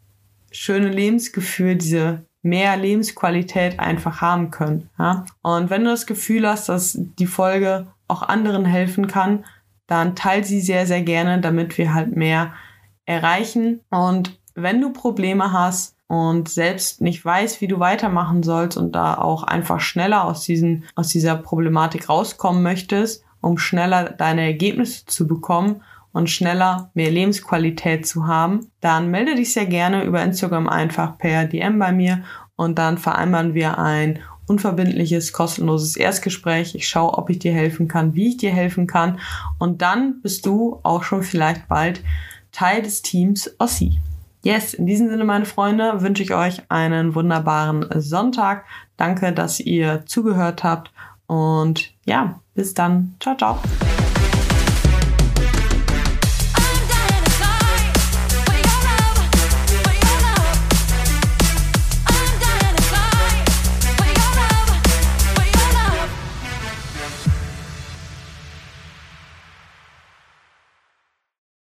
schöne 0.50 0.88
Lebensgefühl, 0.88 1.76
diese 1.76 2.24
mehr 2.42 2.76
Lebensqualität 2.76 3.78
einfach 3.78 4.20
haben 4.20 4.50
können. 4.50 4.90
Ja? 4.98 5.24
Und 5.42 5.70
wenn 5.70 5.84
du 5.84 5.90
das 5.90 6.06
Gefühl 6.06 6.48
hast, 6.48 6.68
dass 6.68 6.98
die 7.18 7.26
Folge 7.26 7.86
auch 8.08 8.22
anderen 8.22 8.64
helfen 8.64 9.06
kann, 9.06 9.44
dann 9.90 10.14
teil 10.14 10.44
sie 10.44 10.60
sehr, 10.60 10.86
sehr 10.86 11.02
gerne, 11.02 11.40
damit 11.40 11.76
wir 11.76 11.92
halt 11.92 12.14
mehr 12.14 12.52
erreichen. 13.06 13.80
Und 13.90 14.38
wenn 14.54 14.80
du 14.80 14.92
Probleme 14.92 15.52
hast 15.52 15.96
und 16.06 16.48
selbst 16.48 17.00
nicht 17.00 17.24
weißt, 17.24 17.60
wie 17.60 17.66
du 17.66 17.80
weitermachen 17.80 18.44
sollst 18.44 18.78
und 18.78 18.92
da 18.94 19.16
auch 19.18 19.42
einfach 19.42 19.80
schneller 19.80 20.24
aus, 20.24 20.44
diesen, 20.44 20.84
aus 20.94 21.08
dieser 21.08 21.34
Problematik 21.34 22.08
rauskommen 22.08 22.62
möchtest, 22.62 23.24
um 23.40 23.58
schneller 23.58 24.10
deine 24.10 24.42
Ergebnisse 24.42 25.06
zu 25.06 25.26
bekommen 25.26 25.82
und 26.12 26.30
schneller 26.30 26.90
mehr 26.94 27.10
Lebensqualität 27.10 28.06
zu 28.06 28.28
haben, 28.28 28.70
dann 28.80 29.10
melde 29.10 29.34
dich 29.34 29.52
sehr 29.52 29.66
gerne 29.66 30.04
über 30.04 30.22
Instagram 30.22 30.68
einfach 30.68 31.18
per 31.18 31.46
DM 31.46 31.80
bei 31.80 31.90
mir 31.90 32.22
und 32.54 32.78
dann 32.78 32.96
vereinbaren 32.96 33.54
wir 33.54 33.78
ein 33.78 34.20
unverbindliches, 34.50 35.32
kostenloses 35.32 35.96
Erstgespräch. 35.96 36.74
Ich 36.74 36.88
schaue, 36.88 37.16
ob 37.16 37.30
ich 37.30 37.38
dir 37.38 37.52
helfen 37.52 37.86
kann, 37.86 38.14
wie 38.14 38.30
ich 38.30 38.36
dir 38.36 38.50
helfen 38.50 38.88
kann. 38.88 39.20
Und 39.58 39.80
dann 39.80 40.20
bist 40.22 40.44
du 40.44 40.80
auch 40.82 41.04
schon 41.04 41.22
vielleicht 41.22 41.68
bald 41.68 42.02
Teil 42.50 42.82
des 42.82 43.02
Teams 43.02 43.54
Ossi. 43.58 44.00
Yes, 44.42 44.74
in 44.74 44.86
diesem 44.86 45.08
Sinne, 45.08 45.24
meine 45.24 45.44
Freunde, 45.44 46.02
wünsche 46.02 46.24
ich 46.24 46.34
euch 46.34 46.62
einen 46.68 47.14
wunderbaren 47.14 47.86
Sonntag. 48.00 48.64
Danke, 48.96 49.32
dass 49.32 49.60
ihr 49.60 50.04
zugehört 50.06 50.64
habt. 50.64 50.90
Und 51.26 51.92
ja, 52.04 52.40
bis 52.54 52.74
dann. 52.74 53.14
Ciao, 53.20 53.36
ciao. 53.36 53.60